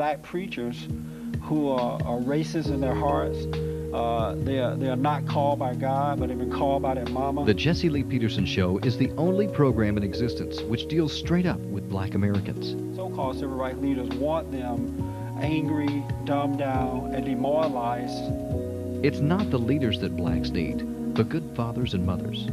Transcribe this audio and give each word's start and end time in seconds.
black 0.00 0.22
preachers 0.22 0.88
who 1.42 1.68
are, 1.68 2.00
are 2.06 2.18
racist 2.20 2.68
in 2.68 2.80
their 2.80 2.94
hearts. 2.94 3.36
Uh, 3.92 4.34
they, 4.38 4.58
are, 4.58 4.74
they 4.74 4.88
are 4.88 4.96
not 4.96 5.26
called 5.26 5.58
by 5.58 5.74
God, 5.74 6.18
but 6.18 6.30
they've 6.30 6.38
been 6.38 6.50
called 6.50 6.80
by 6.80 6.94
their 6.94 7.04
mama. 7.04 7.44
The 7.44 7.52
Jesse 7.52 7.90
Lee 7.90 8.02
Peterson 8.02 8.46
Show 8.46 8.78
is 8.78 8.96
the 8.96 9.10
only 9.18 9.46
program 9.46 9.98
in 9.98 10.02
existence 10.02 10.62
which 10.62 10.88
deals 10.88 11.12
straight 11.12 11.44
up 11.44 11.60
with 11.60 11.86
black 11.90 12.14
Americans. 12.14 12.96
So-called 12.96 13.40
civil 13.40 13.58
rights 13.58 13.78
leaders 13.80 14.08
want 14.16 14.50
them 14.50 15.36
angry, 15.38 16.02
dumbed 16.24 16.60
down, 16.60 17.12
and 17.14 17.22
demoralized. 17.22 18.24
It's 19.04 19.20
not 19.20 19.50
the 19.50 19.58
leaders 19.58 20.00
that 20.00 20.16
blacks 20.16 20.48
need, 20.48 21.12
but 21.12 21.28
good 21.28 21.44
fathers 21.54 21.92
and 21.92 22.06
mothers. 22.06 22.48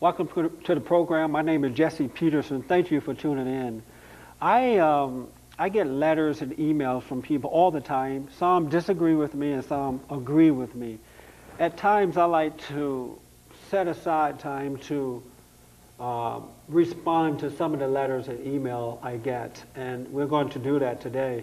Welcome 0.00 0.28
to 0.62 0.74
the 0.76 0.80
program. 0.80 1.32
My 1.32 1.42
name 1.42 1.64
is 1.64 1.74
Jesse 1.74 2.06
Peterson. 2.06 2.62
Thank 2.62 2.92
you 2.92 3.00
for 3.00 3.14
tuning 3.14 3.48
in. 3.48 3.82
I, 4.40 4.78
um, 4.78 5.26
I 5.58 5.70
get 5.70 5.88
letters 5.88 6.40
and 6.40 6.56
emails 6.56 7.02
from 7.02 7.20
people 7.20 7.50
all 7.50 7.72
the 7.72 7.80
time. 7.80 8.28
Some 8.38 8.68
disagree 8.68 9.16
with 9.16 9.34
me 9.34 9.50
and 9.50 9.64
some 9.64 10.00
agree 10.08 10.52
with 10.52 10.76
me. 10.76 11.00
At 11.58 11.76
times, 11.76 12.16
I 12.16 12.26
like 12.26 12.56
to 12.68 13.18
set 13.72 13.88
aside 13.88 14.38
time 14.38 14.76
to 14.86 15.20
uh, 15.98 16.42
respond 16.68 17.40
to 17.40 17.50
some 17.50 17.74
of 17.74 17.80
the 17.80 17.88
letters 17.88 18.28
and 18.28 18.46
email 18.46 19.00
I 19.02 19.16
get, 19.16 19.60
and 19.74 20.06
we're 20.12 20.26
going 20.26 20.50
to 20.50 20.60
do 20.60 20.78
that 20.78 21.00
today. 21.00 21.42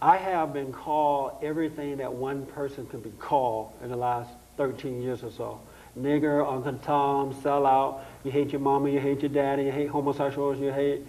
I 0.00 0.16
have 0.16 0.52
been 0.52 0.72
called 0.72 1.42
everything 1.42 1.96
that 1.96 2.12
one 2.12 2.46
person 2.46 2.86
could 2.86 3.02
be 3.02 3.10
called 3.18 3.72
in 3.82 3.90
the 3.90 3.96
last 3.96 4.30
13 4.58 5.02
years 5.02 5.24
or 5.24 5.32
so 5.32 5.60
nigger, 5.98 6.46
Uncle 6.46 6.74
Tom, 6.82 7.34
sellout. 7.34 8.00
You 8.24 8.30
hate 8.30 8.50
your 8.52 8.60
mama, 8.60 8.90
you 8.90 9.00
hate 9.00 9.20
your 9.20 9.30
daddy, 9.30 9.64
you 9.64 9.72
hate 9.72 9.88
homosexuals, 9.88 10.58
you 10.58 10.72
hate 10.72 11.02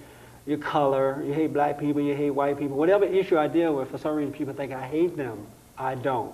your 0.45 0.57
color, 0.57 1.21
you 1.25 1.33
hate 1.33 1.53
black 1.53 1.79
people, 1.79 2.01
you 2.01 2.15
hate 2.15 2.31
white 2.31 2.57
people. 2.57 2.77
Whatever 2.77 3.05
issue 3.05 3.37
I 3.37 3.47
deal 3.47 3.75
with, 3.75 3.91
for 3.91 3.97
some 3.97 4.15
reason 4.15 4.33
people 4.33 4.53
think 4.53 4.71
I 4.71 4.85
hate 4.85 5.15
them. 5.15 5.45
I 5.77 5.95
don't. 5.95 6.33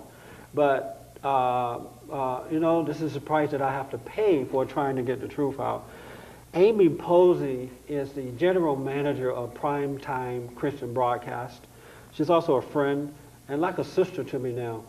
But, 0.54 1.14
uh, 1.22 1.80
uh, 2.10 2.44
you 2.50 2.60
know, 2.60 2.82
this 2.82 3.00
is 3.00 3.16
a 3.16 3.20
price 3.20 3.50
that 3.50 3.62
I 3.62 3.72
have 3.72 3.90
to 3.90 3.98
pay 3.98 4.44
for 4.44 4.64
trying 4.64 4.96
to 4.96 5.02
get 5.02 5.20
the 5.20 5.28
truth 5.28 5.60
out. 5.60 5.88
Amy 6.54 6.88
Posey 6.88 7.70
is 7.88 8.12
the 8.12 8.30
general 8.32 8.74
manager 8.74 9.30
of 9.30 9.52
Primetime 9.52 10.54
Christian 10.54 10.94
Broadcast. 10.94 11.62
She's 12.12 12.30
also 12.30 12.54
a 12.54 12.62
friend 12.62 13.12
and 13.48 13.60
like 13.60 13.78
a 13.78 13.84
sister 13.84 14.24
to 14.24 14.38
me 14.38 14.52
now. 14.52 14.82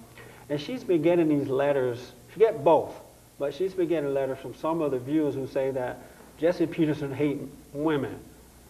And 0.49 0.59
she's 0.59 0.83
been 0.83 1.01
getting 1.01 1.27
these 1.27 1.49
letters. 1.49 2.13
She 2.33 2.39
get 2.39 2.63
both 2.63 2.95
but 3.39 3.53
she's 3.53 3.73
been 3.73 3.87
getting 3.87 4.13
letters 4.13 4.37
from 4.37 4.53
some 4.53 4.81
of 4.81 4.91
the 4.91 4.99
viewers 4.99 5.33
who 5.33 5.47
say 5.47 5.71
that 5.71 6.01
Jesse 6.37 6.67
Peterson 6.67 7.13
hates 7.13 7.41
women. 7.73 8.19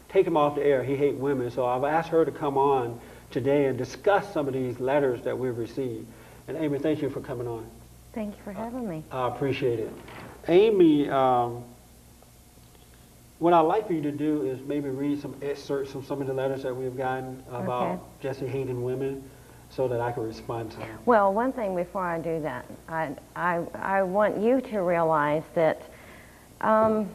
Take 0.10 0.26
him 0.26 0.38
off 0.38 0.56
the 0.56 0.64
air. 0.64 0.84
He 0.84 0.96
hates 0.96 1.18
women. 1.18 1.52
So 1.52 1.66
I've 1.66 1.84
asked 1.84 2.10
her 2.10 2.24
to 2.24 2.32
come 2.32 2.58
on 2.58 3.00
today 3.32 3.66
and 3.66 3.78
discuss 3.78 4.32
some 4.32 4.48
of 4.48 4.54
these 4.54 4.80
letters 4.80 5.22
that 5.24 5.38
we've 5.38 5.58
received. 5.58 6.08
And 6.48 6.58
Amy, 6.58 6.80
thank 6.80 7.02
you 7.02 7.10
for 7.10 7.20
coming 7.20 7.48
on. 7.48 7.70
Thank 8.14 8.36
you 8.38 8.44
for 8.44 8.54
having 8.54 8.88
me. 8.88 9.04
I 9.12 9.28
appreciate 9.28 9.80
it. 9.80 9.92
Amy, 10.48 11.10
um, 11.10 11.64
what 13.38 13.54
I'd 13.54 13.62
like 13.62 13.88
for 13.88 13.94
you 13.94 14.02
to 14.02 14.12
do 14.12 14.44
is 14.44 14.60
maybe 14.62 14.90
read 14.90 15.22
some 15.22 15.36
excerpts 15.42 15.92
from 15.92 16.04
some 16.04 16.22
of 16.22 16.28
the 16.28 16.34
letters 16.34 16.64
that 16.64 16.76
we've 16.76 16.98
gotten 16.98 17.44
about 17.50 17.94
okay. 17.94 18.02
Jesse 18.22 18.48
hating 18.48 18.84
women 18.84 19.24
so 19.70 19.88
that 19.88 20.02
I 20.02 20.12
can 20.12 20.24
respond 20.24 20.72
to 20.72 20.78
them? 20.78 20.98
Well, 21.06 21.34
one 21.34 21.52
thing 21.52 21.76
before 21.76 22.06
I 22.06 22.20
do 22.20 22.42
that, 22.42 22.66
I, 22.88 23.16
I, 23.36 23.64
I 23.76 24.04
want 24.04 24.38
you 24.38 24.62
to 24.62 24.80
realize 24.80 25.44
that 25.56 25.82
um, 26.62 27.10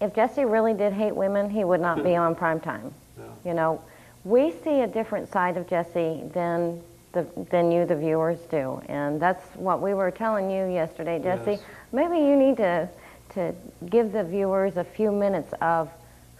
if 0.00 0.14
Jesse 0.14 0.44
really 0.44 0.74
did 0.74 0.92
hate 0.92 1.14
women, 1.14 1.48
he 1.50 1.64
would 1.64 1.80
not 1.80 2.04
be 2.04 2.14
on 2.16 2.34
prime 2.34 2.60
time. 2.60 2.92
No. 3.16 3.24
You 3.44 3.54
know, 3.54 3.82
we 4.24 4.52
see 4.64 4.80
a 4.80 4.86
different 4.86 5.30
side 5.30 5.56
of 5.56 5.68
Jesse 5.68 6.22
than 6.32 6.80
the, 7.12 7.26
than 7.50 7.70
you, 7.70 7.84
the 7.84 7.96
viewers, 7.96 8.38
do, 8.50 8.80
and 8.86 9.20
that's 9.20 9.44
what 9.56 9.82
we 9.82 9.92
were 9.94 10.10
telling 10.10 10.50
you 10.50 10.66
yesterday, 10.66 11.20
Jesse. 11.22 11.52
Yes. 11.52 11.62
Maybe 11.92 12.16
you 12.16 12.36
need 12.36 12.56
to 12.58 12.88
to 13.34 13.54
give 13.88 14.12
the 14.12 14.24
viewers 14.24 14.76
a 14.76 14.84
few 14.84 15.10
minutes 15.10 15.52
of 15.60 15.90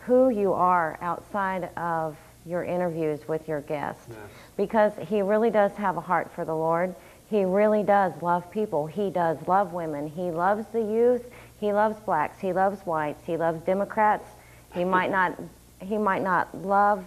who 0.05 0.31
you 0.31 0.53
are 0.53 0.99
outside 1.01 1.71
of 1.77 2.17
your 2.45 2.65
interviews 2.65 3.27
with 3.29 3.49
your 3.49 3.61
guests. 3.61 4.07
Yes 4.09 4.19
because 4.57 4.93
he 5.09 5.23
really 5.23 5.51
does 5.51 5.73
have 5.73 5.97
a 5.97 6.01
heart 6.01 6.31
for 6.35 6.45
the 6.45 6.55
Lord. 6.55 6.95
He 7.31 7.45
really 7.45 7.83
does 7.83 8.13
love 8.21 8.51
people. 8.51 8.87
He 8.87 9.11
does 9.11 9.39
love 9.47 9.73
women. 9.73 10.07
He 10.07 10.31
loves 10.31 10.67
the 10.73 10.81
youth. 10.81 11.25
He 11.61 11.73
loves 11.73 11.99
blacks. 12.01 12.39
He 12.39 12.53
loves 12.53 12.85
whites. 12.85 13.23
He 13.25 13.37
loves 13.37 13.61
Democrats. 13.63 14.29
He 14.75 14.85
might 14.97 15.11
not 15.11 15.39
he 15.81 15.99
might 15.99 16.23
not 16.23 16.55
love 16.65 17.05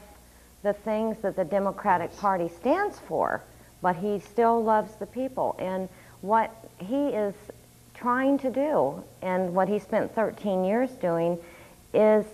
the 0.63 0.73
things 0.73 1.18
that 1.22 1.38
the 1.38 1.46
Democratic 1.46 2.16
Party 2.17 2.50
stands 2.50 3.00
for, 3.00 3.41
but 3.81 3.96
he 3.96 4.19
still 4.19 4.62
loves 4.62 4.96
the 4.96 5.06
people. 5.06 5.56
And 5.59 5.88
what 6.19 6.52
he 6.79 7.07
is 7.09 7.34
trying 7.94 8.38
to 8.40 8.50
do 8.50 9.02
and 9.22 9.53
what 9.53 9.69
he 9.69 9.79
spent 9.79 10.13
13 10.13 10.66
years 10.66 10.90
doing 10.91 11.38
is 11.94 12.25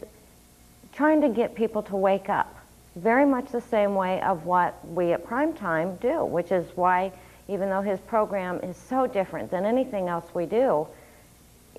trying 0.93 1.21
to 1.21 1.29
get 1.29 1.53
people 1.53 1.83
to 1.83 1.95
wake 1.95 2.27
up 2.27 2.60
very 2.95 3.25
much 3.25 3.51
the 3.51 3.61
same 3.61 3.95
way 3.95 4.21
of 4.21 4.45
what 4.45 4.85
we 4.87 5.13
at 5.13 5.25
Primetime 5.25 5.99
do, 5.99 6.25
which 6.25 6.51
is 6.51 6.65
why 6.75 7.11
even 7.47 7.69
though 7.69 7.81
his 7.81 7.99
program 8.01 8.59
is 8.59 8.77
so 8.77 9.07
different 9.07 9.51
than 9.51 9.65
anything 9.65 10.07
else 10.07 10.25
we 10.33 10.45
do, 10.45 10.87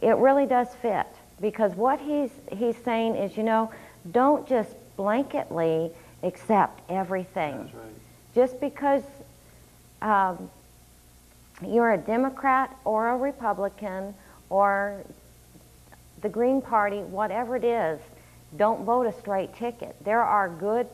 it 0.01 0.17
really 0.17 0.47
does 0.47 0.69
fit. 0.77 1.07
Because 1.41 1.75
what 1.75 2.01
he's, 2.01 2.31
he's 2.53 2.77
saying 2.79 3.17
is, 3.17 3.37
you 3.37 3.43
know, 3.43 3.71
don't 4.11 4.47
just 4.49 4.71
blanketly 4.99 5.91
accept 6.23 6.81
everything. 6.91 7.59
Right. 7.59 7.73
Just 8.35 8.61
because 8.61 9.03
um, 10.01 10.51
you're 11.67 11.93
a 11.93 11.99
Democrat 11.99 12.77
or 12.85 13.11
a 13.11 13.17
Republican 13.17 14.15
or 14.51 15.05
the 16.23 16.29
Green 16.29 16.61
Party, 16.61 16.99
whatever 16.99 17.57
it 17.57 17.65
is, 17.65 18.01
don't 18.57 18.85
vote 18.85 19.07
a 19.07 19.13
straight 19.13 19.55
ticket. 19.57 19.97
There 20.05 20.23
are 20.23 20.49
good 20.49 20.87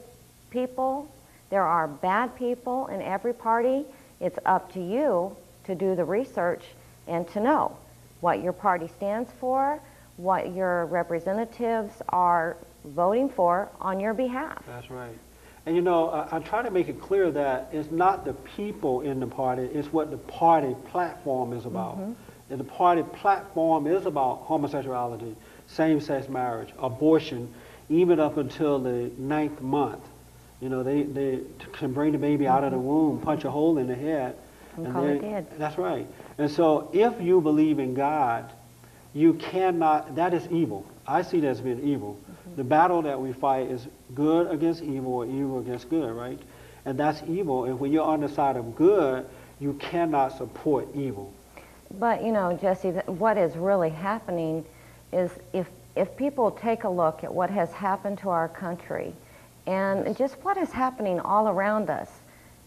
people. 0.51 1.11
There 1.51 1.63
are 1.63 1.89
bad 1.89 2.37
people 2.37 2.87
in 2.89 3.01
every 3.03 3.33
party. 3.33 3.85
It's 4.21 4.39
up 4.45 4.73
to 4.73 4.81
you 4.81 5.37
to 5.65 5.75
do 5.75 5.95
the 5.95 6.05
research 6.05 6.65
and 7.07 7.27
to 7.29 7.41
know 7.41 7.77
what 8.21 8.43
your 8.43 8.53
party 8.53 8.89
stands 8.89 9.31
for, 9.41 9.81
what 10.17 10.55
your 10.55 10.87
representatives 10.87 11.95
are 12.09 12.57
voting 12.85 13.29
for 13.29 13.69
on 13.81 14.01
your 14.01 14.15
behalf. 14.15 14.63
That's 14.67 14.91
right. 14.91 15.17
And 15.67 15.77
you 15.77 15.83
know, 15.83 16.09
I, 16.09 16.37
I 16.37 16.39
try 16.41 16.63
to 16.63 16.71
make 16.71 16.89
it 16.89 17.01
clear 17.01 17.31
that 17.31 17.69
it's 17.73 17.91
not 17.91 18.25
the 18.25 18.33
people 18.33 19.03
in 19.03 19.21
the 19.21 19.27
party, 19.27 19.63
it's 19.63 19.93
what 19.93 20.11
the 20.11 20.17
party 20.17 20.75
platform 20.91 21.53
is 21.53 21.67
about. 21.67 21.99
Mm-hmm. 21.99 22.13
And 22.51 22.59
the 22.59 22.65
party 22.65 23.03
platform 23.03 23.87
is 23.87 24.07
about 24.07 24.45
homosexuality, 24.45 25.37
same-sex 25.67 26.29
marriage, 26.31 26.71
abortion, 26.79 27.53
even 27.91 28.19
up 28.19 28.39
until 28.39 28.79
the 28.79 29.11
ninth 29.19 29.61
month. 29.61 30.03
You 30.61 30.69
know, 30.69 30.83
they, 30.83 31.03
they 31.05 31.41
can 31.73 31.93
bring 31.93 32.13
the 32.13 32.19
baby 32.19 32.47
out 32.47 32.65
of 32.65 32.73
the 32.73 32.79
womb, 32.79 33.21
punch 33.21 33.45
a 33.45 33.51
hole 33.51 33.79
in 33.79 33.87
the 33.87 33.95
head. 33.95 34.37
And, 34.77 34.87
and 34.87 34.95
call 34.95 35.05
it 35.05 35.21
dead. 35.21 35.47
That's 35.59 35.79
right. 35.79 36.07
And 36.37 36.51
so 36.51 36.91
if 36.93 37.21
you 37.21 37.41
believe 37.41 37.79
in 37.79 37.95
God, 37.95 38.53
you 39.15 39.35
cannot, 39.35 40.17
that 40.17 40.35
is 40.35 40.47
evil. 40.51 40.85
I 41.07 41.23
see 41.23 41.41
that 41.41 41.49
as 41.49 41.61
being 41.61 41.83
evil. 41.83 42.19
Mm-hmm. 42.21 42.57
The 42.57 42.65
battle 42.65 43.03
that 43.03 43.21
we 43.21 43.33
fight 43.33 43.71
is 43.71 43.87
good 44.15 44.51
against 44.51 44.83
evil 44.83 45.15
or 45.15 45.27
evil 45.27 45.61
against 45.61 45.89
good, 45.89 46.13
right? 46.13 46.39
And 46.85 46.99
that's 46.99 47.23
evil. 47.29 47.65
And 47.65 47.79
when 47.79 47.93
you're 47.93 48.05
on 48.05 48.21
the 48.21 48.29
side 48.29 48.57
of 48.57 48.75
good, 48.75 49.27
you 49.61 49.75
cannot 49.75 50.37
support 50.37 50.89
evil. 50.95 51.33
But, 51.99 52.23
you 52.23 52.33
know, 52.33 52.57
Jesse, 52.61 52.91
what 53.07 53.39
is 53.39 53.57
really 53.57 53.91
happening 53.91 54.65
is 55.13 55.31
if, 55.53 55.69
if 55.97 56.15
people 56.17 56.51
take 56.51 56.85
a 56.85 56.89
look 56.89 57.25
at 57.25 57.33
what 57.33 57.49
has 57.51 57.73
happened 57.73 58.19
to 58.19 58.29
our 58.29 58.49
country, 58.49 59.15
and 59.69 60.17
just 60.17 60.35
what 60.43 60.57
is 60.57 60.73
happening 60.73 61.21
all 61.21 61.49
around 61.49 61.91
us. 61.91 62.09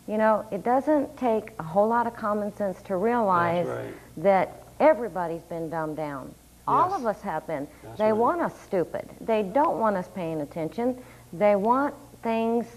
You 0.07 0.17
know, 0.17 0.45
it 0.51 0.63
doesn't 0.63 1.17
take 1.17 1.51
a 1.57 1.63
whole 1.63 1.87
lot 1.87 2.05
of 2.05 2.15
common 2.15 2.55
sense 2.55 2.81
to 2.83 2.95
realize 2.95 3.67
right. 3.67 3.93
that 4.17 4.63
everybody's 4.79 5.41
been 5.41 5.69
dumbed 5.69 5.97
down. 5.97 6.27
Yes. 6.27 6.33
All 6.67 6.93
of 6.93 7.05
us 7.07 7.19
have 7.21 7.45
been. 7.47 7.67
That's 7.83 7.97
they 7.97 8.11
right. 8.11 8.13
want 8.13 8.41
us 8.41 8.59
stupid. 8.61 9.09
They 9.19 9.41
don't 9.41 9.79
want 9.79 9.97
us 9.97 10.07
paying 10.13 10.41
attention. 10.41 11.01
They 11.33 11.55
want 11.55 11.95
things 12.21 12.67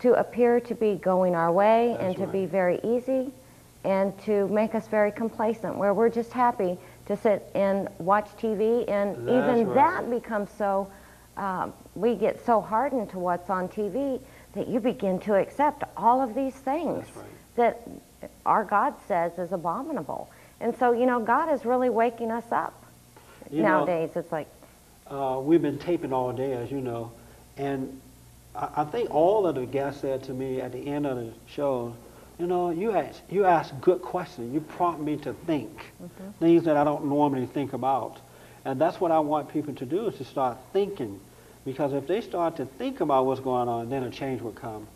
to 0.00 0.12
appear 0.14 0.60
to 0.60 0.74
be 0.74 0.96
going 0.96 1.34
our 1.34 1.50
way 1.50 1.92
That's 1.92 2.04
and 2.04 2.16
to 2.16 2.22
right. 2.24 2.32
be 2.32 2.46
very 2.46 2.80
easy 2.84 3.32
and 3.84 4.18
to 4.24 4.46
make 4.48 4.74
us 4.74 4.88
very 4.88 5.10
complacent 5.10 5.76
where 5.76 5.94
we're 5.94 6.10
just 6.10 6.32
happy 6.32 6.76
to 7.06 7.16
sit 7.16 7.50
and 7.54 7.88
watch 7.98 8.28
TV 8.36 8.88
and 8.90 9.26
That's 9.26 9.58
even 9.58 9.74
that 9.74 10.10
becomes 10.10 10.50
so 10.56 10.90
um, 11.36 11.72
we 11.94 12.14
get 12.14 12.44
so 12.44 12.60
hardened 12.60 13.10
to 13.10 13.18
what's 13.18 13.50
on 13.50 13.68
TV 13.68 14.20
that 14.54 14.68
you 14.68 14.80
begin 14.80 15.18
to 15.20 15.34
accept 15.34 15.84
all 15.96 16.20
of 16.20 16.34
these 16.34 16.54
things 16.54 17.06
right. 17.16 17.26
that 17.56 17.88
our 18.46 18.64
God 18.64 18.94
says 19.06 19.38
is 19.38 19.52
abominable. 19.52 20.30
And 20.60 20.76
so, 20.76 20.92
you 20.92 21.06
know, 21.06 21.20
God 21.20 21.52
is 21.52 21.64
really 21.64 21.90
waking 21.90 22.30
us 22.30 22.50
up. 22.52 22.84
You 23.50 23.62
know, 23.62 23.84
Nowadays, 23.84 24.10
it's 24.14 24.32
like, 24.32 24.48
uh, 25.08 25.40
we've 25.42 25.60
been 25.60 25.78
taping 25.78 26.12
all 26.12 26.32
day, 26.32 26.52
as 26.52 26.70
you 26.70 26.80
know, 26.80 27.12
and 27.56 28.00
I, 28.54 28.68
I 28.76 28.84
think 28.84 29.10
all 29.10 29.46
of 29.46 29.56
the 29.56 29.66
guests 29.66 30.00
said 30.00 30.22
to 30.24 30.32
me 30.32 30.60
at 30.60 30.72
the 30.72 30.86
end 30.86 31.06
of 31.06 31.16
the 31.16 31.32
show, 31.46 31.94
you 32.38 32.46
know, 32.46 32.70
you 32.70 32.92
ask, 32.92 33.20
you 33.28 33.44
ask 33.44 33.78
good 33.80 34.00
questions. 34.00 34.54
You 34.54 34.60
prompt 34.60 35.00
me 35.02 35.16
to 35.18 35.34
think 35.46 35.92
things 36.40 36.64
that 36.64 36.76
I 36.76 36.84
don't 36.84 37.06
normally 37.06 37.46
think 37.46 37.72
about, 37.72 38.18
and 38.64 38.80
that's 38.80 39.00
what 39.00 39.10
I 39.10 39.18
want 39.18 39.48
people 39.52 39.74
to 39.74 39.84
do 39.84 40.08
is 40.08 40.16
to 40.16 40.24
start 40.24 40.56
thinking, 40.72 41.20
because 41.64 41.92
if 41.92 42.06
they 42.06 42.20
start 42.20 42.56
to 42.56 42.66
think 42.66 43.00
about 43.00 43.26
what's 43.26 43.40
going 43.40 43.68
on, 43.68 43.88
then 43.90 44.02
a 44.04 44.10
change 44.10 44.40
will 44.42 44.52
come 44.52 44.86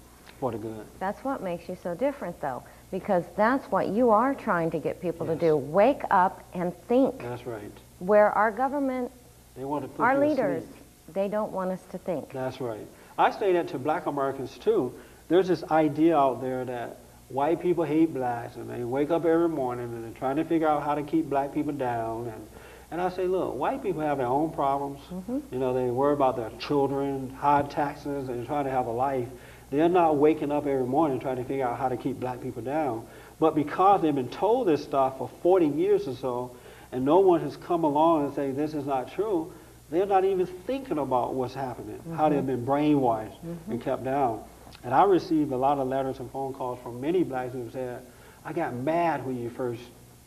for 0.40 0.52
the 0.52 0.58
good. 0.58 0.84
that's 1.00 1.24
what 1.24 1.42
makes 1.42 1.68
you 1.68 1.76
so 1.82 1.94
different, 1.94 2.38
though, 2.42 2.62
because 2.90 3.24
that's 3.36 3.64
what 3.70 3.88
you 3.88 4.10
are 4.10 4.34
trying 4.34 4.70
to 4.70 4.78
get 4.78 5.00
people 5.00 5.26
Yes. 5.26 5.38
to 5.38 5.46
do. 5.46 5.56
Wake 5.56 6.02
up 6.10 6.42
and 6.52 6.74
think. 6.88 7.20
That's 7.22 7.46
right. 7.46 7.70
Where 8.00 8.30
our 8.32 8.50
government, 8.50 9.10
They 9.56 9.64
want 9.64 9.84
to 9.84 9.88
put 9.88 10.02
our 10.02 10.18
leaders, 10.18 10.62
asleep. 10.64 10.82
they 11.14 11.28
don't 11.28 11.52
want 11.52 11.70
us 11.70 11.82
to 11.92 11.98
think. 11.98 12.30
That's 12.32 12.60
right. 12.60 12.86
I 13.18 13.30
say 13.30 13.54
that 13.54 13.68
to 13.68 13.78
black 13.78 14.04
Americans 14.06 14.58
too. 14.58 14.92
There's 15.28 15.48
this 15.48 15.64
idea 15.70 16.16
out 16.18 16.42
there 16.42 16.64
that 16.66 16.98
white 17.30 17.60
people 17.60 17.84
hate 17.84 18.12
blacks 18.12 18.56
and 18.56 18.68
they 18.68 18.84
wake 18.84 19.10
up 19.10 19.24
every 19.24 19.48
morning 19.48 19.86
and 19.86 20.04
they're 20.04 20.18
trying 20.18 20.36
to 20.36 20.44
figure 20.44 20.68
out 20.68 20.82
how 20.82 20.94
to 20.94 21.02
keep 21.02 21.30
black 21.30 21.54
people 21.54 21.72
down. 21.72 22.26
And, 22.26 22.46
and 22.91 23.00
I 23.00 23.11
say, 23.11 23.27
look, 23.27 23.55
white 23.55 23.83
people 23.83 24.00
have 24.03 24.19
their 24.19 24.27
own 24.27 24.50
problems. 24.53 25.00
Mm-hmm. 25.11 25.38
You 25.50 25.59
know, 25.59 25.75
they 25.75 25.91
worry 25.91 26.12
about 26.12 26.37
their 26.37 26.50
children, 26.59 27.31
high 27.31 27.62
taxes, 27.62 28.29
and 28.29 28.47
trying 28.47 28.65
to 28.65 28.71
have 28.71 28.87
a 28.87 28.93
life. 28.93 29.29
They're 29.71 29.88
not 29.88 30.17
waking 30.17 30.53
up 30.53 30.67
every 30.67 30.87
morning 30.87 31.19
trying 31.19 31.37
to 31.37 31.44
figure 31.44 31.67
out 31.67 31.79
how 31.79 31.88
to 31.88 31.97
keep 31.97 32.21
black 32.21 32.41
people 32.41 32.62
down. 32.62 33.05
But 33.41 33.55
because 33.55 34.03
they've 34.03 34.15
been 34.15 34.29
told 34.29 34.69
this 34.69 34.83
stuff 34.83 35.19
for 35.19 35.29
40 35.43 35.67
years 35.67 36.06
or 36.06 36.15
so, 36.15 36.56
and 36.93 37.05
no 37.05 37.19
one 37.19 37.41
has 37.41 37.56
come 37.56 37.83
along 37.83 38.27
and 38.27 38.35
say 38.35 38.53
this 38.53 38.73
is 38.73 38.87
not 38.87 39.12
true, 39.12 39.53
they're 39.91 40.06
not 40.06 40.25
even 40.25 40.47
thinking 40.47 40.99
about 40.99 41.35
what's 41.35 41.55
happening, 41.55 42.00
how 42.17 42.29
they've 42.29 42.38
mm-hmm. 42.38 42.47
been 42.47 42.67
brainwashed 42.67 43.43
and 43.43 43.59
mm-hmm. 43.69 43.79
kept 43.79 44.05
down. 44.05 44.43
And 44.85 44.94
I 44.94 45.05
received 45.05 45.53
a 45.53 45.56
lot 45.56 45.79
of 45.79 45.88
letters 45.88 46.21
and 46.21 46.31
phone 46.31 46.55
calls 46.55 46.79
from 46.83 47.00
many 47.00 47.25
blacks 47.25 47.53
who 47.53 47.69
said, 47.71 48.03
I 48.44 48.53
got 48.53 48.75
mad 48.75 49.27
when 49.27 49.37
you 49.37 49.50
first 49.50 49.83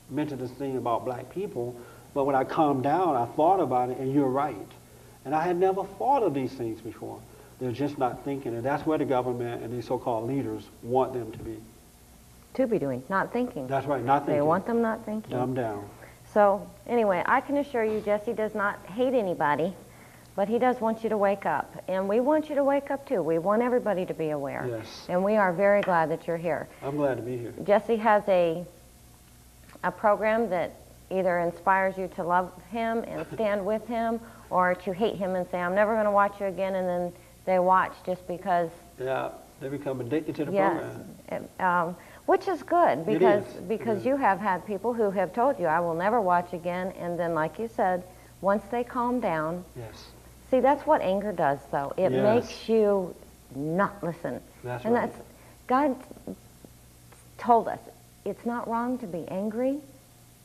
mentioned 0.10 0.42
this 0.42 0.52
thing 0.52 0.78
about 0.78 1.06
black 1.06 1.30
people, 1.34 1.80
but 2.14 2.26
when 2.26 2.36
I 2.36 2.44
calmed 2.44 2.84
down, 2.84 3.16
I 3.16 3.26
thought 3.26 3.60
about 3.60 3.90
it, 3.90 3.98
and 3.98 4.14
you're 4.14 4.28
right. 4.28 4.56
And 5.26 5.36
I 5.36 5.44
had 5.44 5.58
never 5.58 5.84
thought 5.84 6.24
of 6.24 6.34
these 6.34 6.52
things 6.54 6.82
before. 6.82 7.20
They're 7.60 7.72
just 7.72 7.98
not 7.98 8.24
thinking, 8.24 8.56
and 8.56 8.64
that's 8.64 8.86
where 8.86 8.98
the 8.98 9.06
government 9.06 9.64
and 9.64 9.74
these 9.74 9.86
so-called 9.86 10.28
leaders 10.28 10.64
want 10.82 11.14
them 11.14 11.32
to 11.32 11.40
be. 11.40 11.58
To 12.56 12.68
be 12.68 12.80
doing, 12.80 13.04
not 13.10 13.32
thinking. 13.34 13.68
That's 13.68 13.86
right, 13.86 14.04
not 14.04 14.26
thinking. 14.26 14.36
They 14.36 14.42
want 14.42 14.66
them 14.66 14.82
not 14.82 15.06
thinking. 15.06 15.32
Dumb 15.32 15.54
down. 15.54 15.88
So, 16.34 16.68
anyway, 16.88 17.24
I 17.26 17.42
can 17.42 17.58
assure 17.58 17.84
you 17.84 18.02
Jesse 18.02 18.34
does 18.34 18.56
not 18.56 18.80
hate 18.86 19.14
anybody, 19.14 19.74
but 20.36 20.48
he 20.48 20.58
does 20.58 20.80
want 20.80 21.04
you 21.04 21.10
to 21.10 21.18
wake 21.18 21.46
up. 21.46 21.84
And 21.88 22.08
we 22.08 22.20
want 22.20 22.50
you 22.50 22.56
to 22.56 22.64
wake 22.64 22.92
up 22.92 23.08
too. 23.08 23.22
We 23.22 23.40
want 23.40 23.62
everybody 23.62 24.06
to 24.06 24.14
be 24.14 24.30
aware. 24.30 24.66
Yes. 24.70 25.06
And 25.10 25.24
we 25.24 25.36
are 25.36 25.52
very 25.52 25.82
glad 25.82 26.10
that 26.12 26.28
you're 26.28 26.38
here. 26.38 26.68
I'm 26.82 26.96
glad 26.96 27.18
to 27.18 27.24
be 27.24 27.38
here. 27.38 27.54
Jesse 27.66 27.98
has 27.98 28.24
a, 28.28 28.64
a 29.84 29.92
program 29.92 30.50
that 30.50 30.79
either 31.12 31.40
inspires 31.40 31.98
you 31.98 32.08
to 32.16 32.24
love 32.24 32.52
him 32.72 33.04
and 33.08 33.26
stand 33.34 33.66
with 33.66 33.86
him 33.88 34.20
or 34.50 34.76
to 34.76 34.94
hate 34.94 35.16
him 35.16 35.36
and 35.36 35.48
say, 35.50 35.60
I'm 35.60 35.76
never 35.76 35.94
going 35.94 36.06
to 36.06 36.12
watch 36.12 36.40
you 36.40 36.48
again, 36.48 36.76
and 36.76 36.88
then 36.88 37.14
they 37.46 37.60
watch 37.60 37.94
just 38.06 38.28
because, 38.28 38.70
Yeah, 39.00 39.30
they 39.62 39.70
become 39.70 40.02
addicted 40.02 40.36
to 40.36 40.46
the 40.46 40.52
yes, 40.52 40.72
program. 40.72 41.16
it, 41.60 41.62
um, 41.64 41.96
which 42.26 42.48
is 42.48 42.62
good 42.64 43.06
because, 43.06 43.44
is, 43.46 43.54
because 43.62 44.04
yeah. 44.06 44.12
you 44.12 44.18
have 44.18 44.40
had 44.40 44.66
people 44.66 44.94
who 44.94 45.10
have 45.12 45.34
told 45.34 45.60
you, 45.60 45.66
I 45.66 45.80
will 45.80 45.96
never 45.96 46.22
watch 46.22 46.54
again, 46.54 46.94
and 47.00 47.18
then, 47.20 47.34
like 47.34 47.58
you 47.60 47.68
said, 47.68 48.04
once 48.42 48.64
they 48.72 48.84
calm 48.84 49.20
down, 49.20 49.64
Yes, 49.76 50.06
see, 50.50 50.60
that's 50.60 50.86
what 50.86 51.02
anger 51.02 51.32
does, 51.32 51.60
though. 51.72 51.94
It 51.98 52.12
Yes. 52.12 52.24
makes 52.44 52.70
you 52.70 53.14
not 53.56 54.02
listen. 54.04 54.40
that's 54.64 54.86
And 54.86 54.94
right. 54.94 55.12
that's, 55.12 55.22
God 55.68 55.96
told 57.38 57.68
us, 57.68 57.80
it's 58.26 58.46
not 58.46 58.68
wrong 58.68 58.98
to 59.00 59.08
be 59.08 59.28
angry. 59.30 59.80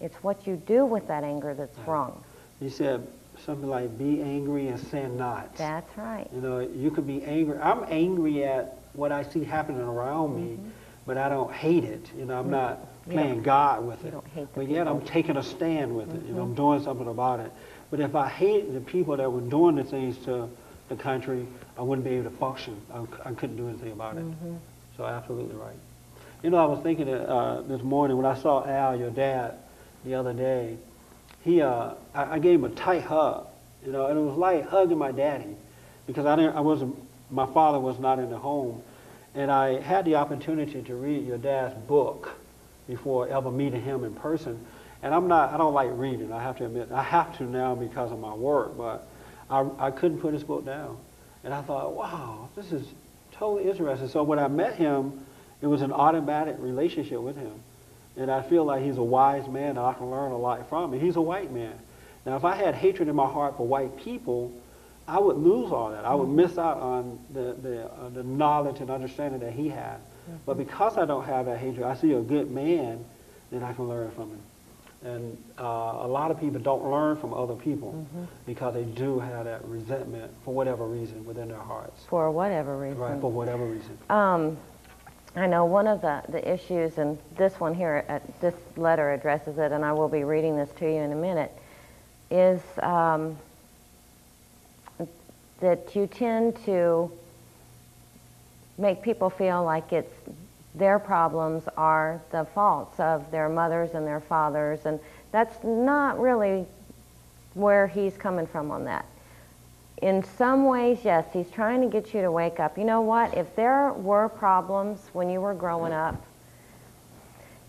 It's 0.01 0.17
what 0.23 0.47
you 0.47 0.57
do 0.57 0.85
with 0.85 1.07
that 1.09 1.25
anger 1.25 1.55
that's 1.55 1.77
Right. 1.79 1.89
wrong. 1.89 2.23
He 2.61 2.69
said 2.69 3.07
something 3.45 3.69
like, 3.69 3.97
be 3.99 4.23
angry 4.23 4.69
and 4.69 4.79
sin 4.79 5.17
not. 5.17 5.55
That's 5.57 5.97
right. 5.97 6.29
You 6.35 6.41
know, 6.41 6.61
you 6.61 6.91
could 6.91 7.07
be 7.07 7.23
angry. 7.25 7.59
I'm 7.59 7.85
angry 7.89 8.45
at 8.45 8.79
what 8.93 9.13
I 9.13 9.23
see 9.23 9.45
happening 9.45 9.83
around 9.83 10.37
me, 10.37 10.53
mm-hmm. 10.53 10.69
but 11.07 11.19
I 11.19 11.29
don't 11.29 11.53
hate 11.53 11.85
it. 11.85 12.11
You 12.17 12.27
know, 12.27 12.39
I'm 12.39 12.45
mm-hmm. 12.45 12.53
not 12.53 13.05
playing 13.11 13.43
God 13.43 13.85
with 13.87 14.03
You 14.03 14.09
it. 14.09 14.13
don't 14.13 14.29
hate 14.29 14.55
the 14.55 14.61
but 14.61 14.69
yet 14.69 14.89
I'm 14.89 15.01
taking 15.03 15.37
a 15.37 15.43
stand 15.43 15.95
with 15.95 16.15
it. 16.15 16.25
You 16.27 16.35
know, 16.35 16.43
I'm 16.43 16.49
mm-hmm. 16.49 16.57
doing 16.57 16.83
something 16.85 17.09
about 17.09 17.41
it. 17.41 17.53
But 17.91 18.01
if 18.01 18.15
I 18.15 18.29
hate 18.29 18.73
the 18.73 18.81
people 18.81 19.17
that 19.17 19.31
were 19.31 19.41
doing 19.41 19.77
the 19.77 19.85
things 19.85 20.17
to 20.25 20.49
the 20.89 20.97
country, 20.97 21.47
I 21.79 21.83
wouldn't 21.83 22.05
be 22.05 22.15
able 22.15 22.31
to 22.31 22.37
function. 22.37 22.81
I, 22.93 23.05
I 23.29 23.33
couldn't 23.33 23.57
do 23.57 23.69
anything 23.69 23.93
about 23.93 24.17
it. 24.17 24.25
So 24.97 25.05
absolutely 25.05 25.57
right. 25.57 25.77
You 26.43 26.51
know, 26.51 26.59
I 26.59 26.67
was 26.67 26.83
thinking 26.83 27.09
uh, 27.09 27.63
this 27.67 27.83
morning 27.83 28.17
when 28.17 28.27
I 28.27 28.35
saw 28.35 28.67
Al, 28.67 28.99
your 28.99 29.11
dad, 29.11 29.55
the 30.05 30.15
other 30.15 30.33
day. 30.33 30.77
He, 31.43 31.63
uh, 31.63 31.95
I, 32.15 32.35
I 32.35 32.39
gave 32.39 32.59
him 32.59 32.65
a 32.65 32.71
tight 32.71 33.03
hug. 33.03 33.47
You 33.85 33.93
know, 33.93 34.07
and 34.07 34.19
it 34.19 34.23
was 34.23 34.39
like 34.39 34.67
hugging 34.67 34.97
my 34.97 35.13
daddy, 35.13 35.57
because 36.07 36.25
I 36.25 36.37
didn't, 36.37 36.57
I 36.57 36.61
wasn't, 36.61 36.97
my 37.31 37.45
father 37.45 37.79
was 37.79 37.99
not 37.99 38.19
in 38.19 38.31
the 38.31 38.39
home, 38.39 38.83
and 39.35 39.51
I 39.51 39.79
had 39.81 40.07
the 40.07 40.15
opportunity 40.15 40.81
to 40.81 40.95
read 40.95 41.27
your 41.27 41.37
dad's 41.37 41.75
book 41.87 42.31
before 42.89 43.29
ever 43.29 43.51
meeting 43.51 43.83
him 43.83 44.05
in 44.05 44.15
person. 44.15 44.65
And 45.03 45.15
I'm 45.15 45.29
not, 45.29 45.53
I 45.53 45.59
don't 45.59 45.75
like 45.75 45.91
reading. 45.93 46.33
I 46.33 46.43
have 46.43 46.57
to 46.59 46.65
admit, 46.65 46.93
I 46.93 47.03
have 47.03 47.37
to 47.37 47.45
now 47.45 47.75
because 47.75 48.11
of 48.11 48.19
my 48.19 48.33
work, 48.33 48.75
but 48.79 49.07
I, 49.51 49.67
I 49.79 49.91
couldn't 49.91 50.21
put 50.21 50.33
his 50.33 50.45
book 50.45 50.65
down. 50.65 50.97
And 51.43 51.53
I 51.53 51.61
thought, 51.61 51.93
wow, 51.93 52.49
this 52.57 52.73
is 52.73 52.87
totally 53.33 53.69
interesting. 53.71 54.09
So 54.09 54.23
when 54.23 54.39
I 54.39 54.49
met 54.49 54.77
him, 54.77 55.27
it 55.61 55.67
was 55.67 55.83
an 55.83 55.93
automatic 55.93 56.57
relationship 56.59 57.21
with 57.21 57.37
him. 57.37 57.53
And 58.17 58.31
I 58.31 58.43
feel 58.43 58.65
like 58.65 58.83
he's 58.83 58.97
a 58.97 59.03
wise 59.03 59.49
man 59.49 59.75
that 59.75 59.85
I 59.85 59.93
can 59.95 60.11
learn 60.11 60.33
a 60.33 60.39
lot 60.39 60.69
from. 60.69 60.93
And 60.93 61.03
he's 61.03 61.17
a 61.17 61.21
white 61.21 61.53
man. 61.53 61.75
Now, 62.25 62.37
if 62.37 62.45
I 62.45 62.55
had 62.55 62.75
hatred 62.75 63.09
in 63.09 63.17
my 63.17 63.27
heart 63.27 63.57
for 63.57 63.67
white 63.67 63.97
people, 63.99 64.53
I 65.07 65.19
would 65.19 65.37
lose 65.37 65.71
all 65.73 65.91
that. 65.91 66.05
I 66.05 66.15
would 66.15 66.29
miss 66.29 66.57
out 66.57 66.79
on 66.79 67.19
the, 67.33 67.57
the, 67.61 67.87
uh, 67.87 68.09
the 68.11 68.23
knowledge 68.23 68.81
and 68.81 68.91
understanding 68.91 69.41
that 69.41 69.53
he 69.53 69.69
had. 69.69 69.99
But 70.47 70.57
because 70.57 70.97
I 70.97 71.05
don't 71.05 71.25
have 71.25 71.47
that 71.47 71.59
hatred, 71.59 71.85
I 71.85 71.95
see 71.95 72.13
a 72.13 72.21
good 72.21 72.51
man, 72.51 73.05
then 73.51 73.63
I 73.63 73.75
can 73.75 73.89
learn 73.89 74.11
from 74.13 74.31
him. 74.31 74.41
And 75.05 75.37
uh, 75.59 75.63
a 75.65 76.09
lot 76.09 76.31
of 76.31 76.41
people 76.41 76.61
don't 76.61 76.91
learn 76.91 77.19
from 77.19 77.35
other 77.35 77.55
people 77.55 78.07
because 78.47 78.73
they 78.73 78.85
do 78.85 79.19
have 79.19 79.45
that 79.45 79.63
resentment 79.67 80.33
for 80.47 80.55
whatever 80.55 80.87
reason 80.87 81.27
within 81.27 81.49
their 81.49 81.59
hearts. 81.59 82.05
For 82.09 82.31
whatever 82.31 82.79
reason. 82.79 82.99
Right, 82.99 83.21
for 83.21 83.31
whatever 83.31 83.67
reason. 83.67 83.99
Um, 84.09 84.57
I 85.37 85.47
know 85.47 85.65
one 85.65 85.89
of 85.89 86.01
the, 86.01 86.23
the 86.29 86.53
issues, 86.53 86.99
and 86.99 87.19
this 87.37 87.59
one 87.59 87.75
here, 87.75 88.05
uh, 88.09 88.21
this 88.41 88.55
letter 88.77 89.13
addresses 89.13 89.59
it, 89.59 89.73
and 89.73 89.85
I 89.85 89.93
will 89.93 90.09
be 90.09 90.23
reading 90.23 90.57
this 90.57 90.71
to 90.79 90.85
you 90.85 91.01
in 91.01 91.11
a 91.11 91.17
minute, 91.17 91.53
is 92.31 92.61
um, 92.81 93.37
that 95.61 95.97
you 95.97 96.07
tend 96.07 96.57
to 96.67 97.11
make 98.79 99.03
people 99.03 99.29
feel 99.29 99.65
like 99.65 99.93
it's 99.93 100.13
their 100.77 100.99
problems 100.99 101.65
are 101.77 102.21
the 102.31 102.45
faults 102.47 102.99
of 102.99 103.31
their 103.31 103.49
mothers 103.49 103.95
and 103.95 104.07
their 104.07 104.21
fathers, 104.21 104.87
and 104.87 105.01
that's 105.33 105.63
not 105.65 106.21
really 106.21 106.65
where 107.55 107.87
he's 107.87 108.17
coming 108.17 108.47
from 108.47 108.71
on 108.71 108.85
that 108.85 109.07
in 110.05 110.23
some 110.23 110.67
ways, 110.67 110.99
yes, 111.03 111.25
he's 111.33 111.51
trying 111.51 111.81
to 111.81 111.87
get 111.87 112.13
you 112.13 112.21
to 112.21 112.31
wake 112.31 112.61
up. 112.61 112.77
You 112.77 112.85
know 112.85 113.01
what? 113.01 113.35
If 113.39 113.57
there 113.57 113.91
were 113.95 114.29
problems 114.29 115.01
when 115.15 115.31
you 115.31 115.41
were 115.41 115.55
growing 115.55 115.95
up, 115.95 116.23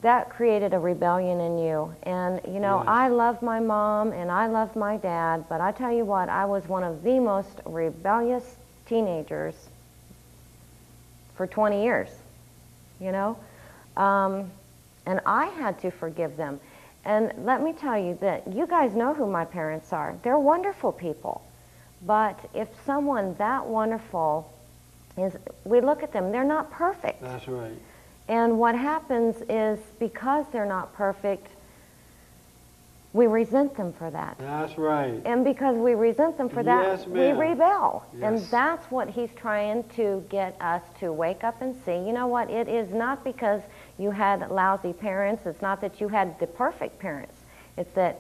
that 0.01 0.29
created 0.29 0.73
a 0.73 0.79
rebellion 0.79 1.39
in 1.39 1.57
you. 1.57 1.95
And, 2.03 2.41
you 2.45 2.59
know, 2.59 2.79
Yes. 2.79 2.87
I 2.89 3.07
love 3.07 3.41
my 3.41 3.61
mom 3.61 4.11
and 4.11 4.29
I 4.29 4.47
love 4.47 4.75
my 4.75 4.97
dad, 4.97 5.45
but 5.47 5.61
I 5.61 5.71
tell 5.71 5.93
you 5.93 6.03
what, 6.03 6.27
I 6.27 6.43
was 6.43 6.67
one 6.67 6.83
of 6.83 7.03
the 7.03 7.21
most 7.21 7.61
rebellious 7.65 8.57
teenagers 8.85 9.55
for 11.37 11.47
20 11.47 11.85
years, 11.85 12.09
you 12.99 13.13
know? 13.13 13.37
Um, 13.95 14.51
and 15.05 15.21
I 15.25 15.45
had 15.45 15.79
to 15.79 15.89
forgive 15.89 16.35
them. 16.35 16.59
And 17.05 17.31
let 17.45 17.63
me 17.63 17.71
tell 17.71 17.97
you 17.97 18.17
that 18.19 18.51
you 18.51 18.67
guys 18.67 18.93
know 18.93 19.13
who 19.13 19.25
my 19.25 19.45
parents 19.45 19.93
are. 19.93 20.17
They're 20.21 20.37
wonderful 20.37 20.91
people. 20.91 21.41
But 22.05 22.39
if 22.53 22.67
someone 22.85 23.35
that 23.35 23.65
wonderful 23.65 24.51
is, 25.17 25.33
we 25.63 25.81
look 25.81 26.03
at 26.03 26.11
them, 26.11 26.31
they're 26.31 26.43
not 26.43 26.71
perfect. 26.71 27.21
That's 27.21 27.47
right. 27.47 27.77
And 28.27 28.59
what 28.59 28.75
happens 28.75 29.35
is 29.49 29.79
because 29.99 30.45
they're 30.51 30.65
not 30.65 30.93
perfect, 30.95 31.47
we 33.13 33.27
resent 33.27 33.77
them 33.77 33.93
for 33.93 34.09
that. 34.11 34.35
That's 34.39 34.77
right. 34.77 35.21
And 35.25 35.45
because 35.45 35.77
we 35.77 35.93
resent 35.93 36.37
them 36.37 36.49
for 36.49 36.63
that, 36.63 36.83
Yes, 36.83 37.07
we 37.07 37.31
rebel. 37.31 38.05
And 38.21 38.39
that's 38.51 38.91
what 38.91 39.09
he's 39.09 39.29
trying 39.35 39.83
to 39.95 40.23
get 40.29 40.57
us 40.59 40.81
to 40.99 41.13
wake 41.13 41.43
up 41.43 41.61
and 41.61 41.75
see. 41.85 41.93
You 41.93 42.11
know 42.11 42.27
what? 42.27 42.49
It 42.49 42.67
is 42.67 42.91
not 42.91 43.23
because 43.23 43.61
you 43.97 44.11
had 44.11 44.51
lousy 44.51 44.91
parents. 44.91 45.45
It's 45.45 45.61
not 45.61 45.79
that 45.81 46.01
you 46.01 46.09
had 46.09 46.37
the 46.39 46.47
perfect 46.47 46.99
parents. 46.99 47.35
It's 47.77 47.93
that 47.93 48.19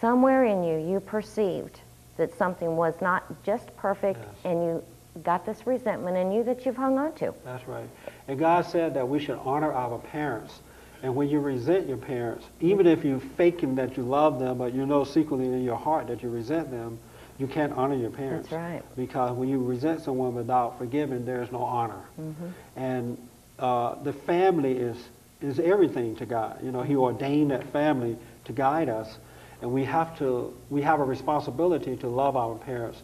somewhere 0.00 0.44
in 0.44 0.64
you, 0.64 0.78
you 0.78 1.00
perceived 1.00 1.80
that 2.16 2.36
something 2.36 2.76
was 2.76 2.94
not 3.00 3.24
just 3.42 3.74
perfect 3.76 4.20
Yes. 4.20 4.34
and 4.44 4.62
you 4.62 4.82
got 5.22 5.44
this 5.44 5.66
resentment 5.66 6.16
in 6.16 6.32
you 6.32 6.42
that 6.44 6.64
you've 6.64 6.76
hung 6.76 6.98
on 6.98 7.12
to. 7.14 7.34
That's 7.44 7.66
right. 7.68 7.88
And 8.28 8.38
God 8.38 8.64
said 8.66 8.94
that 8.94 9.08
we 9.08 9.18
should 9.18 9.38
honor 9.44 9.72
our 9.72 9.98
parents. 9.98 10.60
And 11.02 11.14
when 11.16 11.28
you 11.28 11.40
resent 11.40 11.88
your 11.88 11.96
parents, 11.96 12.46
even 12.60 12.86
if 12.86 13.04
you're 13.04 13.20
faking 13.20 13.74
that 13.74 13.96
you 13.96 14.04
love 14.04 14.38
them, 14.38 14.58
but 14.58 14.72
you 14.72 14.86
know 14.86 15.04
secretly 15.04 15.46
in 15.46 15.64
your 15.64 15.76
heart 15.76 16.06
that 16.06 16.22
you 16.22 16.30
resent 16.30 16.70
them, 16.70 16.98
you 17.38 17.46
can't 17.46 17.72
honor 17.72 17.96
your 17.96 18.10
parents. 18.10 18.48
That's 18.48 18.62
right. 18.62 18.82
Because 18.96 19.36
when 19.36 19.48
you 19.48 19.58
resent 19.62 20.00
someone 20.00 20.34
without 20.34 20.78
forgiving, 20.78 21.24
there's 21.24 21.50
no 21.50 21.62
honor. 21.62 22.00
Mm-hmm. 22.20 22.46
And 22.76 23.28
uh, 23.58 23.96
the 24.02 24.12
family 24.12 24.78
is, 24.78 24.96
is 25.40 25.58
everything 25.58 26.14
to 26.16 26.26
God. 26.26 26.62
You 26.62 26.70
know, 26.70 26.82
He 26.82 26.94
ordained 26.94 27.50
that 27.50 27.64
family 27.72 28.16
to 28.44 28.52
guide 28.52 28.88
us. 28.88 29.18
And 29.62 29.72
we 29.72 29.84
have 29.84 30.18
to, 30.18 30.52
we 30.70 30.82
have 30.82 31.00
a 31.00 31.04
responsibility 31.04 31.96
to 31.96 32.08
love 32.08 32.36
our 32.36 32.56
parents 32.56 33.02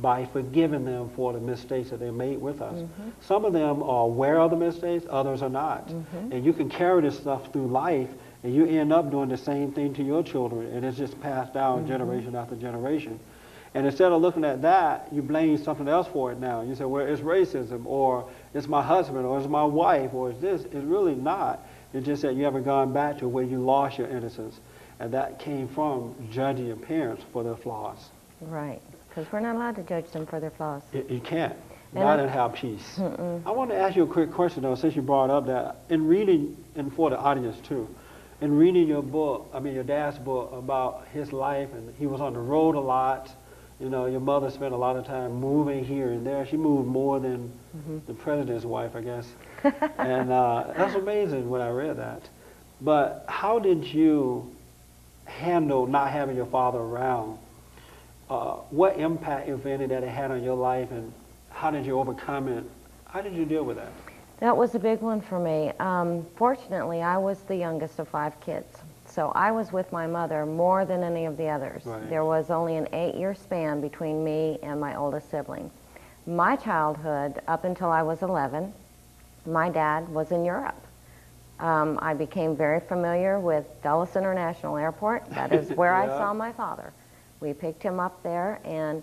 by 0.00 0.26
forgiving 0.26 0.84
them 0.84 1.10
for 1.14 1.32
the 1.32 1.40
mistakes 1.40 1.90
that 1.90 2.00
they 2.00 2.10
made 2.10 2.38
with 2.38 2.60
us. 2.60 2.74
Mm-hmm. 2.74 3.10
Some 3.20 3.44
of 3.44 3.52
them 3.52 3.82
are 3.82 4.04
aware 4.04 4.40
of 4.40 4.50
the 4.50 4.56
mistakes, 4.56 5.06
others 5.08 5.42
are 5.42 5.50
not. 5.50 5.88
Mm-hmm. 5.88 6.32
And 6.32 6.44
you 6.44 6.52
can 6.52 6.68
carry 6.68 7.02
this 7.02 7.16
stuff 7.18 7.52
through 7.52 7.68
life, 7.68 8.08
and 8.42 8.54
you 8.54 8.66
end 8.66 8.92
up 8.92 9.10
doing 9.10 9.28
the 9.28 9.36
same 9.36 9.72
thing 9.72 9.94
to 9.94 10.02
your 10.02 10.22
children, 10.22 10.66
and 10.74 10.84
it's 10.84 10.96
just 10.96 11.20
passed 11.20 11.54
down 11.54 11.80
mm-hmm. 11.80 11.88
generation 11.88 12.34
after 12.34 12.56
generation. 12.56 13.20
And 13.74 13.86
instead 13.86 14.10
of 14.10 14.20
looking 14.20 14.44
at 14.44 14.62
that, 14.62 15.08
you 15.12 15.22
blame 15.22 15.56
something 15.62 15.86
else 15.86 16.08
for 16.08 16.32
it 16.32 16.40
now. 16.40 16.62
You 16.62 16.74
say, 16.74 16.86
well, 16.86 17.06
it's 17.06 17.20
racism, 17.20 17.86
or 17.86 18.28
it's 18.52 18.66
my 18.66 18.82
husband, 18.82 19.26
or 19.26 19.38
it's 19.38 19.48
my 19.48 19.62
wife, 19.62 20.12
or 20.12 20.30
it's 20.30 20.40
this. 20.40 20.62
It's 20.62 20.74
really 20.74 21.14
not. 21.14 21.64
It's 21.92 22.06
just 22.06 22.22
that 22.22 22.34
you 22.34 22.44
haven't 22.44 22.64
gone 22.64 22.92
back 22.92 23.18
to 23.18 23.28
where 23.28 23.44
you 23.44 23.58
lost 23.58 23.98
your 23.98 24.08
innocence. 24.08 24.58
And 25.00 25.12
that 25.14 25.38
came 25.38 25.66
from 25.68 26.14
judging 26.30 26.66
your 26.66 26.76
parents 26.76 27.24
for 27.32 27.42
their 27.42 27.56
flaws. 27.56 27.98
Right. 28.42 28.82
Because 29.08 29.30
we're 29.32 29.40
not 29.40 29.56
allowed 29.56 29.76
to 29.76 29.82
judge 29.82 30.10
them 30.12 30.26
for 30.26 30.38
their 30.40 30.50
flaws. 30.50 30.82
You, 30.92 31.04
you 31.08 31.20
can't. 31.20 31.56
And 31.92 32.04
Not 32.04 32.20
I- 32.20 32.22
and 32.22 32.30
have 32.30 32.52
peace. 32.52 32.98
I 33.00 33.50
want 33.50 33.70
to 33.70 33.76
ask 33.76 33.96
you 33.96 34.04
a 34.04 34.06
quick 34.06 34.30
question, 34.30 34.62
though, 34.62 34.74
since 34.76 34.94
you 34.94 35.02
brought 35.02 35.30
up 35.30 35.46
that. 35.46 35.76
In 35.88 36.06
reading, 36.06 36.56
and 36.76 36.94
for 36.94 37.10
the 37.10 37.18
audience 37.18 37.58
too, 37.66 37.88
in 38.40 38.56
reading 38.56 38.86
your 38.86 39.02
book, 39.02 39.50
I 39.52 39.58
mean 39.58 39.74
your 39.74 39.84
dad's 39.84 40.18
book 40.18 40.52
about 40.52 41.08
his 41.12 41.32
life, 41.32 41.70
and 41.72 41.92
he 41.98 42.06
was 42.06 42.20
on 42.20 42.34
the 42.34 42.38
road 42.38 42.74
a 42.76 42.80
lot. 42.80 43.34
You 43.80 43.88
know, 43.88 44.04
your 44.06 44.20
mother 44.20 44.50
spent 44.50 44.74
a 44.74 44.76
lot 44.76 44.96
of 44.96 45.06
time 45.06 45.32
moving 45.32 45.82
here 45.84 46.10
and 46.10 46.24
there. 46.26 46.46
She 46.46 46.58
moved 46.58 46.86
more 46.86 47.18
than 47.18 47.50
the 48.06 48.12
president's 48.14 48.66
wife, 48.66 48.94
I 48.94 49.00
guess. 49.00 49.26
and 49.98 50.30
uh, 50.30 50.72
that's 50.76 50.94
amazing 50.94 51.48
when 51.48 51.62
I 51.62 51.70
read 51.70 51.96
that. 51.96 52.28
But 52.82 53.24
how 53.26 53.58
did 53.58 53.84
you 53.84 54.54
handle 55.40 55.86
not 55.86 56.10
having 56.10 56.36
your 56.36 56.46
father 56.46 56.78
around? 56.78 57.38
uh, 58.30 58.54
what 58.70 58.96
impact, 58.96 59.48
if 59.48 59.66
any, 59.66 59.86
that 59.86 60.04
it 60.04 60.08
had 60.08 60.30
on 60.30 60.42
your 60.42 60.54
life, 60.54 60.90
and 60.92 61.12
how 61.50 61.70
did 61.70 61.84
you 61.84 61.98
overcome 61.98 62.48
it? 62.48 62.64
How 63.06 63.20
did 63.20 63.34
you 63.34 63.44
deal 63.44 63.64
with 63.64 63.76
that? 63.76 63.92
That 64.38 64.56
was 64.56 64.74
a 64.74 64.78
big 64.78 65.00
one 65.00 65.20
for 65.20 65.38
me. 65.38 65.72
Um, 65.80 66.24
fortunately, 66.36 67.02
I 67.02 67.18
was 67.18 67.40
the 67.40 67.56
youngest 67.56 67.98
of 67.98 68.08
five 68.08 68.40
kids. 68.40 68.78
So 69.06 69.32
I 69.34 69.50
was 69.50 69.72
with 69.72 69.90
my 69.92 70.06
mother 70.06 70.46
more 70.46 70.84
than 70.84 71.02
any 71.02 71.26
of 71.26 71.36
the 71.36 71.48
others. 71.48 71.84
Right. 71.84 72.08
There 72.08 72.24
was 72.24 72.50
only 72.50 72.76
an 72.76 72.88
eight-year 72.92 73.34
span 73.34 73.80
between 73.80 74.22
me 74.24 74.60
and 74.62 74.80
my 74.80 74.94
oldest 74.94 75.28
sibling. 75.30 75.68
My 76.26 76.54
childhood, 76.54 77.42
up 77.48 77.64
until 77.64 77.90
I 77.90 78.02
was 78.02 78.22
11, 78.22 78.72
my 79.46 79.68
dad 79.68 80.08
was 80.08 80.30
in 80.30 80.44
Europe. 80.44 80.80
Um, 81.60 81.98
I 82.00 82.14
became 82.14 82.56
very 82.56 82.80
familiar 82.80 83.38
with 83.38 83.66
Dulles 83.82 84.16
International 84.16 84.76
Airport. 84.76 85.28
That 85.30 85.52
is 85.52 85.70
where 85.76 85.94
I 85.94 86.06
saw 86.06 86.32
my 86.32 86.52
father. 86.52 86.92
We 87.40 87.52
picked 87.52 87.82
him 87.82 88.00
up 88.00 88.22
there, 88.22 88.60
and 88.64 89.02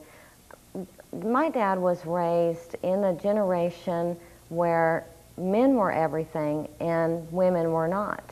my 1.24 1.50
dad 1.50 1.80
was 1.80 2.06
raised 2.06 2.76
in 2.84 3.04
a 3.04 3.14
generation 3.14 4.18
where 4.50 5.06
men 5.38 5.76
were 5.76 5.92
everything 5.92 6.68
and 6.80 7.32
women 7.32 7.72
were 7.72 7.88
not. 7.88 8.24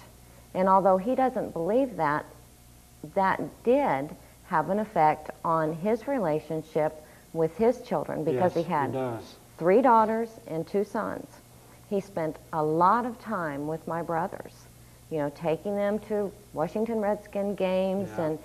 And 0.54 0.68
although 0.68 0.98
he 0.98 1.16
doesn't 1.16 1.54
believe 1.54 1.98
that, 1.98 2.26
that 3.14 3.42
did 3.64 4.10
have 4.48 4.70
an 4.70 4.80
effect 4.80 5.30
on 5.44 5.74
his 5.74 6.08
relationship 6.08 7.04
with 7.34 7.56
his 7.58 7.82
children 7.82 8.24
because 8.24 8.56
yes, 8.56 8.66
he 8.66 8.72
had 8.72 9.20
three 9.58 9.82
daughters 9.82 10.30
and 10.48 10.66
two 10.66 10.84
sons. 10.84 11.28
He 11.96 12.02
spent 12.02 12.36
a 12.52 12.62
lot 12.62 13.06
of 13.06 13.18
time 13.22 13.68
with 13.68 13.88
my 13.88 14.02
brothers, 14.02 14.52
you 15.10 15.18
know, 15.18 15.32
taking 15.34 15.78
them 15.78 15.98
to 16.10 16.30
Washington 16.52 17.00
Redskin 17.00 17.56
games 17.56 18.10
Yeah. 18.18 18.26
and 18.26 18.40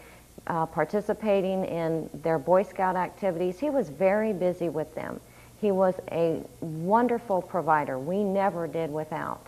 uh, 0.47 0.67
participating 0.67 1.65
in 1.65 2.09
their 2.23 2.39
Boy 2.39 2.63
Scout 2.63 2.95
activities. 2.95 3.59
He 3.59 3.69
was 3.69 3.89
very 3.89 4.33
busy 4.33 4.69
with 4.69 4.95
them. 4.95 5.21
He 5.61 5.73
was 5.73 5.95
a 6.13 6.41
wonderful 6.61 7.43
provider. 7.43 7.99
We 7.99 8.23
never 8.23 8.69
did 8.69 8.93
without. 8.93 9.45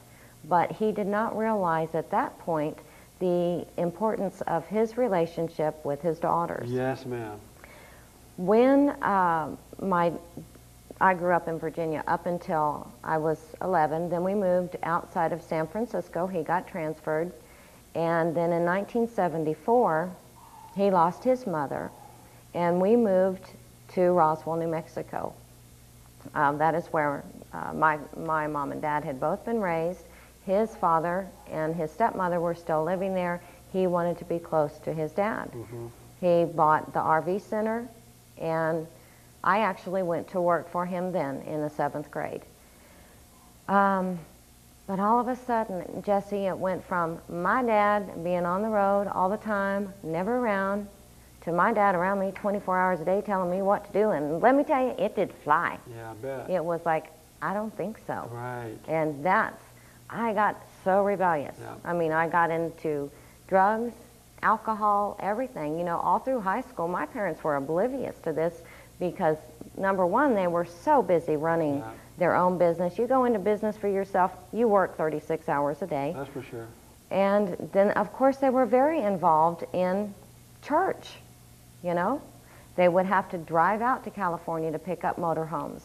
But 0.48 0.72
he 0.72 0.90
did 0.90 1.06
not 1.06 1.38
realize 1.38 1.94
at 1.94 2.10
that 2.10 2.36
point 2.40 2.76
the 3.20 3.64
importance 3.76 4.40
of 4.48 4.66
his 4.66 4.98
relationship 4.98 5.76
with 5.84 6.02
his 6.02 6.18
daughters. 6.18 6.68
Yes, 6.68 7.06
ma'am. 7.06 7.38
When 8.36 8.88
uh, 9.00 9.54
my, 9.80 10.12
I 11.02 11.14
grew 11.14 11.32
up 11.32 11.48
in 11.48 11.58
Virginia 11.58 12.04
up 12.06 12.26
until 12.26 12.88
I 13.02 13.18
was 13.18 13.38
11, 13.60 14.08
then 14.08 14.22
we 14.22 14.34
moved 14.34 14.76
outside 14.84 15.32
of 15.32 15.42
San 15.42 15.66
Francisco. 15.66 16.28
He 16.28 16.44
got 16.44 16.68
transferred. 16.68 17.32
And 17.96 18.36
then 18.36 18.52
in 18.52 18.64
1974, 18.64 20.08
he 20.76 20.92
lost 20.92 21.24
his 21.24 21.44
mother, 21.44 21.90
and 22.54 22.80
we 22.80 22.94
moved 22.94 23.50
to 23.94 24.12
Roswell, 24.12 24.56
New 24.56 24.68
Mexico. 24.68 25.34
Um, 26.36 26.56
that 26.58 26.76
is 26.76 26.86
where 26.86 27.24
uh, 27.52 27.72
my, 27.74 27.98
my 28.16 28.46
mom 28.46 28.70
and 28.70 28.80
dad 28.80 29.02
had 29.02 29.18
both 29.18 29.44
been 29.44 29.60
raised. 29.60 30.04
His 30.46 30.76
father 30.76 31.26
and 31.50 31.74
his 31.74 31.90
stepmother 31.90 32.38
were 32.38 32.54
still 32.54 32.84
living 32.84 33.12
there. 33.12 33.42
He 33.72 33.88
wanted 33.88 34.18
to 34.18 34.24
be 34.24 34.38
close 34.38 34.78
to 34.84 34.94
his 34.94 35.10
dad. 35.10 35.50
He 36.20 36.44
bought 36.44 36.92
the 36.94 37.00
RV 37.00 37.40
center, 37.40 37.88
and 38.38 38.86
I 39.44 39.60
actually 39.60 40.02
went 40.02 40.28
to 40.28 40.40
work 40.40 40.70
for 40.70 40.86
him 40.86 41.12
then 41.12 41.42
in 41.42 41.60
the 41.60 41.70
seventh 41.70 42.10
grade. 42.10 42.42
Um, 43.68 44.18
but 44.86 45.00
all 45.00 45.20
of 45.20 45.28
a 45.28 45.36
sudden, 45.36 46.02
Jesse, 46.04 46.46
it 46.46 46.58
went 46.58 46.84
from 46.84 47.18
my 47.28 47.62
dad 47.62 48.22
being 48.24 48.44
on 48.44 48.62
the 48.62 48.68
road 48.68 49.06
all 49.08 49.28
the 49.28 49.36
time, 49.36 49.92
never 50.02 50.36
around, 50.36 50.88
to 51.42 51.52
my 51.52 51.72
dad 51.72 51.94
around 51.94 52.20
me 52.20 52.32
24 52.32 52.78
hours 52.78 53.00
a 53.00 53.04
day 53.04 53.20
telling 53.20 53.50
me 53.50 53.62
what 53.62 53.86
to 53.86 53.92
do. 53.92 54.10
And 54.10 54.40
let 54.40 54.54
me 54.54 54.64
tell 54.64 54.82
you, 54.84 54.94
it 54.98 55.16
did 55.16 55.32
fly. 55.44 55.78
Yeah, 55.90 56.10
I 56.10 56.14
bet. 56.14 56.50
It 56.50 56.64
was 56.64 56.80
like, 56.84 57.06
I 57.40 57.54
don't 57.54 57.76
think 57.76 57.98
so. 58.06 58.28
Right. 58.32 58.76
And 58.86 59.24
that's, 59.24 59.62
I 60.08 60.32
got 60.34 60.56
so 60.84 61.02
rebellious. 61.02 61.56
Yeah. 61.60 61.74
I 61.84 61.92
mean, 61.92 62.12
I 62.12 62.28
got 62.28 62.50
into 62.50 63.10
drugs, 63.48 63.92
alcohol, 64.42 65.16
everything. 65.20 65.78
You 65.78 65.84
know, 65.84 65.98
all 65.98 66.18
through 66.18 66.40
high 66.40 66.60
school, 66.60 66.86
my 66.86 67.06
parents 67.06 67.42
were 67.42 67.56
oblivious 67.56 68.16
to 68.20 68.32
this 68.32 68.62
because, 68.98 69.36
number 69.76 70.06
one, 70.06 70.34
they 70.34 70.46
were 70.46 70.64
so 70.64 71.02
busy 71.02 71.36
running 71.36 71.78
Yeah. 71.78 71.90
their 72.18 72.34
own 72.34 72.58
business. 72.58 72.98
You 72.98 73.06
go 73.06 73.24
into 73.24 73.38
business 73.38 73.76
for 73.76 73.88
yourself, 73.88 74.32
you 74.52 74.68
work 74.68 74.96
36 74.96 75.48
hours 75.48 75.82
a 75.82 75.86
day. 75.86 76.12
That's 76.16 76.30
for 76.30 76.42
sure. 76.42 76.66
And 77.10 77.56
then, 77.72 77.90
of 77.92 78.12
course, 78.12 78.38
they 78.38 78.50
were 78.50 78.66
very 78.66 79.00
involved 79.02 79.64
in 79.72 80.14
church, 80.62 81.16
you 81.82 81.94
know? 81.94 82.22
They 82.76 82.88
would 82.88 83.04
have 83.06 83.28
to 83.30 83.38
drive 83.38 83.82
out 83.82 84.02
to 84.04 84.10
California 84.10 84.72
to 84.72 84.78
pick 84.78 85.04
up 85.04 85.18
motorhomes 85.18 85.82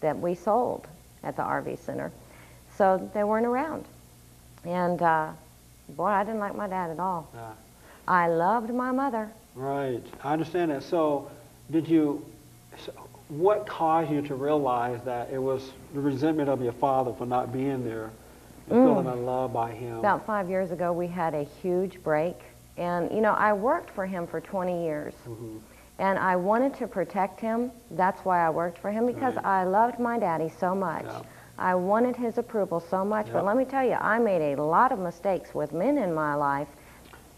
that 0.00 0.18
we 0.18 0.34
sold 0.34 0.86
at 1.22 1.36
the 1.36 1.42
RV 1.42 1.78
center. 1.78 2.10
So 2.76 3.08
they 3.14 3.22
weren't 3.22 3.46
around. 3.46 3.84
And 4.64 5.00
uh, 5.00 5.30
boy, 5.90 6.06
I 6.06 6.24
didn't 6.24 6.40
like 6.40 6.56
my 6.56 6.66
dad 6.66 6.90
at 6.90 6.98
all. 6.98 7.28
Yeah. 7.34 7.52
I 8.08 8.26
loved 8.28 8.74
my 8.74 8.90
mother. 8.90 9.30
Right. 9.54 10.02
I 10.24 10.32
understand 10.32 10.72
that. 10.72 10.82
So, 10.82 11.30
did 11.70 11.86
you? 11.88 12.24
So 12.78 12.92
what 13.28 13.66
caused 13.66 14.10
you 14.10 14.22
to 14.22 14.34
realize 14.34 15.00
that 15.04 15.30
it 15.30 15.38
was 15.38 15.72
the 15.94 16.00
resentment 16.00 16.48
of 16.48 16.62
your 16.62 16.72
father 16.72 17.12
for 17.12 17.26
not 17.26 17.52
being 17.52 17.84
there, 17.84 18.10
and 18.70 18.84
feeling 18.84 19.06
unloved 19.06 19.54
by 19.54 19.72
him? 19.72 19.98
About 19.98 20.26
five 20.26 20.48
years 20.48 20.70
ago, 20.70 20.92
we 20.92 21.06
had 21.06 21.34
a 21.34 21.42
huge 21.42 22.02
break. 22.02 22.36
And, 22.76 23.10
you 23.12 23.20
know, 23.20 23.32
I 23.32 23.52
worked 23.52 23.90
for 23.90 24.04
him 24.04 24.26
for 24.26 24.40
20 24.40 24.84
years. 24.84 25.14
Mhm. 25.28 25.60
And 25.98 26.18
I 26.18 26.34
wanted 26.34 26.74
to 26.74 26.88
protect 26.88 27.40
him. 27.40 27.70
That's 27.92 28.24
why 28.24 28.44
I 28.44 28.50
worked 28.50 28.78
for 28.78 28.90
him 28.90 29.06
because 29.06 29.36
Right. 29.36 29.46
I 29.46 29.64
loved 29.64 30.00
my 30.00 30.18
daddy 30.18 30.48
so 30.48 30.74
much. 30.74 31.04
Yeah. 31.04 31.20
I 31.56 31.76
wanted 31.76 32.16
his 32.16 32.36
approval 32.36 32.80
so 32.80 33.04
much. 33.04 33.32
But 33.32 33.44
let 33.44 33.56
me 33.56 33.64
tell 33.64 33.84
you, 33.84 33.94
I 34.00 34.18
made 34.18 34.58
a 34.58 34.62
lot 34.62 34.90
of 34.90 34.98
mistakes 34.98 35.54
with 35.54 35.72
men 35.72 35.98
in 35.98 36.12
my 36.12 36.34
life 36.34 36.66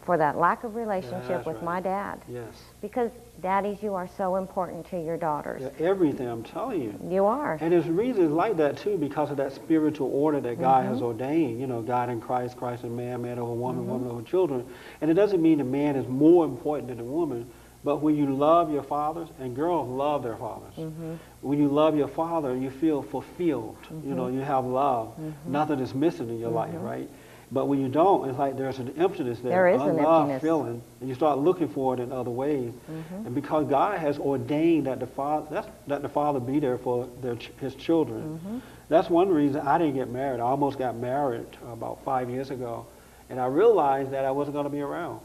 for 0.07 0.17
that 0.17 0.37
lack 0.39 0.63
of 0.63 0.75
relationship 0.75 1.45
with 1.45 1.57
right. 1.57 1.63
my 1.65 1.81
dad. 1.81 2.21
Yes. 2.29 2.47
Because 2.81 3.11
daddies, 3.41 3.83
you 3.83 3.93
are 3.93 4.07
so 4.17 4.37
important 4.37 4.89
to 4.89 4.99
your 4.99 5.17
daughters. 5.17 5.61
Yeah, 5.61 5.85
everything, 5.85 6.27
I'm 6.27 6.43
telling 6.43 6.81
you. 6.81 6.99
You 7.09 7.25
are. 7.25 7.57
And 7.61 7.73
there's 7.73 7.87
reasons 7.89 8.31
like 8.31 8.55
that 8.57 8.77
too, 8.77 8.97
because 8.97 9.29
of 9.31 9.37
that 9.37 9.51
spiritual 9.53 10.09
order 10.11 10.39
that 10.39 10.59
God 10.59 10.85
Mm-hmm. 10.85 10.93
has 10.93 11.01
ordained. 11.03 11.59
You 11.59 11.67
know, 11.67 11.81
God 11.81 12.09
in 12.09 12.21
Christ, 12.21 12.55
Christ 12.57 12.85
in 12.85 12.95
man, 12.95 13.21
man 13.21 13.37
over 13.37 13.51
woman, 13.53 13.81
Mm-hmm. 13.83 13.91
woman 13.91 14.09
over 14.09 14.21
children. 14.23 14.65
And 15.01 15.11
it 15.11 15.15
doesn't 15.15 15.41
mean 15.41 15.59
a 15.59 15.65
man 15.65 15.97
is 15.97 16.07
more 16.07 16.45
important 16.45 16.87
than 16.87 17.01
a 17.01 17.03
woman, 17.03 17.45
but 17.83 17.97
when 17.97 18.15
you 18.15 18.33
love 18.33 18.71
your 18.71 18.83
fathers, 18.83 19.27
and 19.39 19.55
girls 19.55 19.87
love 19.89 20.23
their 20.23 20.37
fathers. 20.37 20.73
Mm-hmm. 20.77 21.15
When 21.41 21.59
you 21.59 21.67
love 21.67 21.95
your 21.97 22.07
father, 22.07 22.55
you 22.55 22.69
feel 22.69 23.01
fulfilled. 23.01 23.75
You 23.89 23.95
Mm-hmm. 23.97 24.15
know, 24.15 24.27
you 24.29 24.39
have 24.39 24.63
love. 24.65 25.13
Nothing 25.45 25.79
is 25.81 25.93
missing 25.93 26.29
in 26.29 26.39
your 26.39 26.49
life, 26.51 26.73
right? 26.79 27.09
But 27.51 27.67
when 27.67 27.79
you 27.79 27.87
don't, 27.87 28.27
it's 28.29 28.37
like 28.37 28.57
there's 28.57 28.77
an 28.79 28.93
emptiness 28.97 29.39
there, 29.39 29.51
There 29.51 29.67
is 29.69 29.81
an 29.81 29.99
emptiness. 29.99 30.41
feeling, 30.41 30.81
and 30.99 31.07
you 31.07 31.15
start 31.15 31.39
looking 31.39 31.69
for 31.69 31.93
it 31.93 32.01
in 32.01 32.11
other 32.11 32.29
ways. 32.29 32.73
Mm-hmm. 32.91 33.25
And 33.25 33.33
because 33.33 33.67
God 33.67 33.97
has 33.99 34.19
ordained 34.19 34.87
that 34.87 34.99
the 34.99 35.07
father, 35.07 35.47
that's, 35.49 35.67
that 35.87 36.01
the 36.01 36.09
father 36.09 36.41
be 36.41 36.59
there 36.59 36.77
for 36.77 37.07
their, 37.21 37.35
his 37.61 37.73
children. 37.75 38.21
Mm-hmm. 38.43 38.57
That's 38.89 39.09
one 39.09 39.29
reason 39.29 39.61
I 39.65 39.77
didn't 39.77 39.95
get 39.95 40.09
married. 40.09 40.39
I 40.41 40.43
almost 40.43 40.77
got 40.77 40.97
married 40.97 41.45
about 41.71 42.03
five 42.03 42.29
years 42.29 42.51
ago, 42.51 42.85
and 43.29 43.39
I 43.39 43.45
realized 43.45 44.11
that 44.11 44.25
I 44.25 44.31
wasn't 44.31 44.53
going 44.55 44.65
to 44.65 44.69
be 44.69 44.81
around 44.81 45.21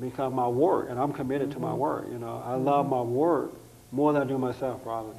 because 0.00 0.32
my 0.32 0.48
work, 0.48 0.88
and 0.90 0.98
I'm 0.98 1.12
committed 1.12 1.50
to 1.52 1.56
Mm-hmm. 1.58 1.64
my 1.66 1.74
work. 1.74 2.06
You 2.10 2.18
know, 2.18 2.42
I 2.44 2.54
love 2.56 2.88
my 2.88 3.02
work 3.02 3.52
more 3.92 4.12
than 4.12 4.22
I 4.22 4.24
do 4.24 4.36
myself, 4.36 4.82
probably. 4.82 5.14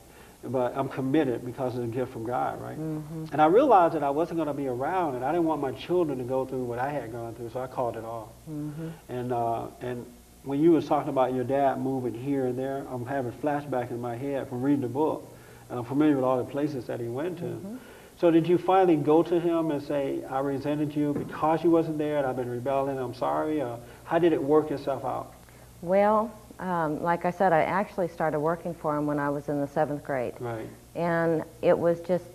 But 0.45 0.75
I'm 0.75 0.89
committed 0.89 1.45
because 1.45 1.75
it's 1.75 1.85
a 1.85 1.88
gift 1.88 2.12
from 2.12 2.25
God, 2.25 2.62
right? 2.62 2.77
Mm-hmm. 2.77 3.25
And 3.31 3.41
I 3.41 3.45
realized 3.45 3.95
that 3.95 4.03
I 4.03 4.09
wasn't 4.09 4.38
going 4.38 4.50
to 4.50 4.53
be 4.53 4.67
around, 4.67 5.15
and 5.15 5.23
I 5.23 5.31
didn't 5.31 5.45
want 5.45 5.62
my 5.62 5.71
children 5.71 6.17
to 6.17 6.25
go 6.25 6.45
through 6.45 6.65
what 6.65 6.79
I 6.79 6.89
had 6.89 7.13
gone 7.13 7.33
through, 7.35 7.51
so 7.51 7.62
I 7.62 7.67
called 7.67 7.95
it 7.95 8.03
off. 8.03 8.27
Mm-hmm. 8.50 8.89
And 9.07 9.31
uh, 9.31 9.67
and 9.81 10.05
when 10.43 10.62
you 10.62 10.71
was 10.71 10.85
talking 10.85 11.09
about 11.09 11.33
your 11.33 11.45
dad 11.45 11.79
moving 11.79 12.13
here 12.13 12.47
and 12.47 12.59
there, 12.59 12.85
I'm 12.89 13.05
having 13.05 13.31
flashback 13.31 13.91
in 13.91 14.01
my 14.01 14.17
head 14.17 14.50
from 14.50 14.62
reading 14.62 14.81
the 14.81 14.89
book, 14.89 15.25
and 15.69 15.79
I'm 15.79 15.85
familiar 15.85 16.15
with 16.15 16.25
all 16.25 16.38
the 16.38 16.51
places 16.51 16.88
that 16.88 17.00
he 17.00 17.07
went 17.07 17.38
to. 17.38 17.45
Mm-hmm. 17.45 17.77
So 18.19 18.29
did 18.29 18.47
you 18.47 18.57
finally 18.57 18.97
go 18.97 19.23
to 19.23 19.39
him 19.39 19.71
and 19.71 19.81
say, 19.81 20.23
"I 20.29 20.39
resented 20.39 20.93
you 20.95 21.13
because 21.13 21.63
you 21.63 21.71
wasn't 21.71 21.97
there, 21.97 22.17
and 22.17 22.27
I've 22.27 22.35
been 22.35 22.50
rebelling. 22.50 23.00
I'm 23.00 23.13
sorry"? 23.13 23.62
Or 23.62 23.79
how 24.03 24.19
did 24.19 24.33
it 24.33 24.43
work 24.43 24.71
itself 24.71 25.05
out? 25.05 25.33
Well, 25.81 26.31
um, 26.60 27.01
like 27.01 27.25
I 27.25 27.31
said, 27.31 27.51
I 27.53 27.62
actually 27.62 28.07
started 28.07 28.39
working 28.39 28.74
for 28.74 28.95
him 28.98 29.05
when 29.07 29.19
I 29.19 29.29
was 29.29 29.50
in 29.50 29.60
the 29.60 29.67
seventh 29.67 30.03
grade. 30.03 30.33
Right. 30.39 30.67
And 30.95 31.43
it 31.62 31.77
was 31.77 32.00
just 32.01 32.25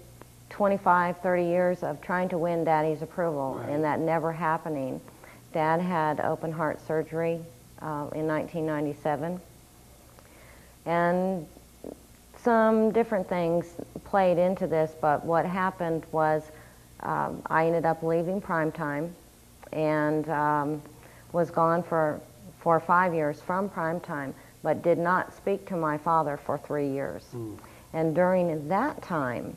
25, 0.51 1.19
30 1.19 1.45
years 1.45 1.83
of 1.83 2.01
trying 2.01 2.29
to 2.31 2.39
win 2.39 2.65
Daddy's 2.65 3.03
approval 3.03 3.55
Right. 3.61 3.69
and 3.71 3.85
that 3.85 4.01
never 4.01 4.33
happening. 4.33 5.01
Dad 5.53 5.81
had 5.81 6.21
open 6.21 6.53
heart 6.53 6.85
surgery 6.87 7.41
uh, 7.81 8.09
in 8.15 8.27
1997. 8.27 9.41
And 10.87 11.47
some 12.43 12.93
different 12.93 13.29
things 13.29 13.67
played 14.05 14.39
into 14.39 14.67
this, 14.67 14.93
but 15.01 15.25
what 15.25 15.45
happened 15.45 16.05
was 16.13 16.43
um, 17.01 17.43
I 17.47 17.67
ended 17.67 17.85
up 17.85 18.03
leaving 18.03 18.41
primetime 18.41 19.11
and 19.73 20.29
um, 20.31 20.83
was 21.33 21.51
gone 21.51 21.83
for 21.83 22.21
four 22.61 22.77
or 22.77 22.81
five 22.81 23.15
years 23.15 23.41
from 23.41 23.69
primetime, 23.69 24.33
but 24.63 24.83
did 24.83 24.99
not 24.99 25.35
speak 25.37 25.67
to 25.67 25.77
my 25.77 25.99
father 25.99 26.37
for 26.37 26.59
three 26.59 26.89
years. 26.89 27.25
Hmm. 27.33 27.55
And 27.93 28.15
during 28.15 28.69
that 28.69 29.03
time, 29.03 29.57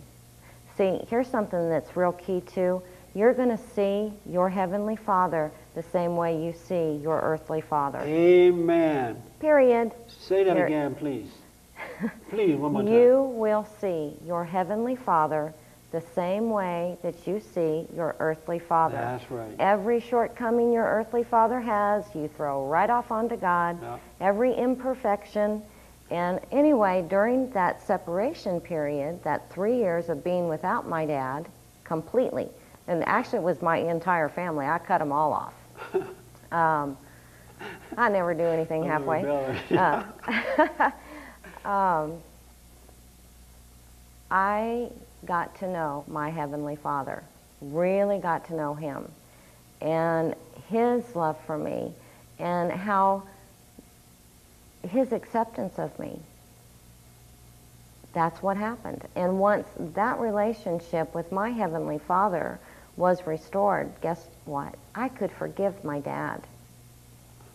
see, 0.78 1.02
here's 1.10 1.28
something 1.28 1.70
that's 1.70 1.96
real 1.98 2.14
key 2.14 2.42
too. 2.42 2.82
You're 3.14 3.34
going 3.34 3.50
to 3.50 3.58
see 3.76 4.14
your 4.26 4.50
heavenly 4.50 4.96
father 4.96 5.52
the 5.76 5.84
same 5.84 6.16
way 6.16 6.42
you 6.44 6.54
see 6.54 6.96
your 7.04 7.20
earthly 7.20 7.62
father. 7.62 8.00
Amen. 8.00 9.22
Period. 9.40 9.92
Say 10.08 10.44
that 10.44 10.56
Here- 10.56 10.66
again, 10.66 10.96
please. 10.96 11.28
Please, 12.30 12.56
one 12.56 12.74
more 12.74 12.84
time. 12.84 12.94
You 12.94 13.22
will 13.34 13.68
see 13.80 14.14
your 14.26 14.46
heavenly 14.46 14.96
father 14.96 15.52
the 15.92 16.02
same 16.16 16.50
way 16.50 16.98
that 17.04 17.28
you 17.28 17.40
see 17.40 17.86
your 17.96 18.16
earthly 18.20 18.60
father. 18.60 18.96
That's 18.96 19.30
right. 19.30 19.54
Every 19.60 20.00
shortcoming 20.00 20.72
your 20.72 20.86
earthly 20.86 21.24
father 21.24 21.60
has, 21.60 22.06
you 22.16 22.30
throw 22.38 22.66
right 22.66 22.90
off 22.90 23.12
onto 23.12 23.36
God. 23.36 23.78
Yeah. 23.82 23.98
Every 24.22 24.54
imperfection. 24.54 25.62
And 26.10 26.40
anyway, 26.52 27.06
during 27.10 27.50
that 27.52 27.82
separation 27.86 28.62
period, 28.62 29.22
that 29.24 29.52
three 29.52 29.78
years 29.78 30.10
of 30.10 30.24
being 30.24 30.48
without 30.48 30.88
my 30.88 31.06
dad 31.06 31.48
completely, 31.84 32.48
and 32.88 33.06
actually 33.06 33.40
it 33.40 33.44
was 33.44 33.62
my 33.62 33.78
entire 33.78 34.30
family, 34.30 34.66
I 34.66 34.78
cut 34.78 35.00
them 35.00 35.12
all 35.12 35.34
off. 35.34 35.54
um, 36.54 36.98
I 37.98 38.10
never 38.10 38.34
do 38.34 38.44
anything 38.44 38.84
halfway. 38.86 39.24
Uh, 39.72 40.04
um, 41.70 42.18
I 44.32 44.90
got 45.26 45.56
to 45.60 45.68
know 45.68 46.04
my 46.08 46.30
Heavenly 46.30 46.76
Father, 46.76 47.24
really 47.62 48.20
got 48.20 48.46
to 48.48 48.56
know 48.56 48.74
Him, 48.74 49.12
and 49.82 50.36
His 50.70 51.16
love 51.16 51.38
for 51.46 51.58
me, 51.58 51.94
and 52.40 52.72
how 52.72 53.24
His 54.88 55.12
acceptance 55.12 55.78
of 55.78 55.98
me. 56.00 56.20
That's 58.14 58.42
what 58.42 58.58
happened. 58.58 59.08
And 59.16 59.40
once 59.40 59.68
that 59.78 60.20
relationship 60.20 61.14
with 61.16 61.32
my 61.32 61.50
Heavenly 61.50 62.00
Father 62.00 62.60
was 62.98 63.26
restored, 63.26 63.92
guess 64.02 64.28
what? 64.46 64.76
I 64.96 65.10
could 65.10 65.32
forgive 65.32 65.84
my 65.84 66.00
dad. 66.00 66.42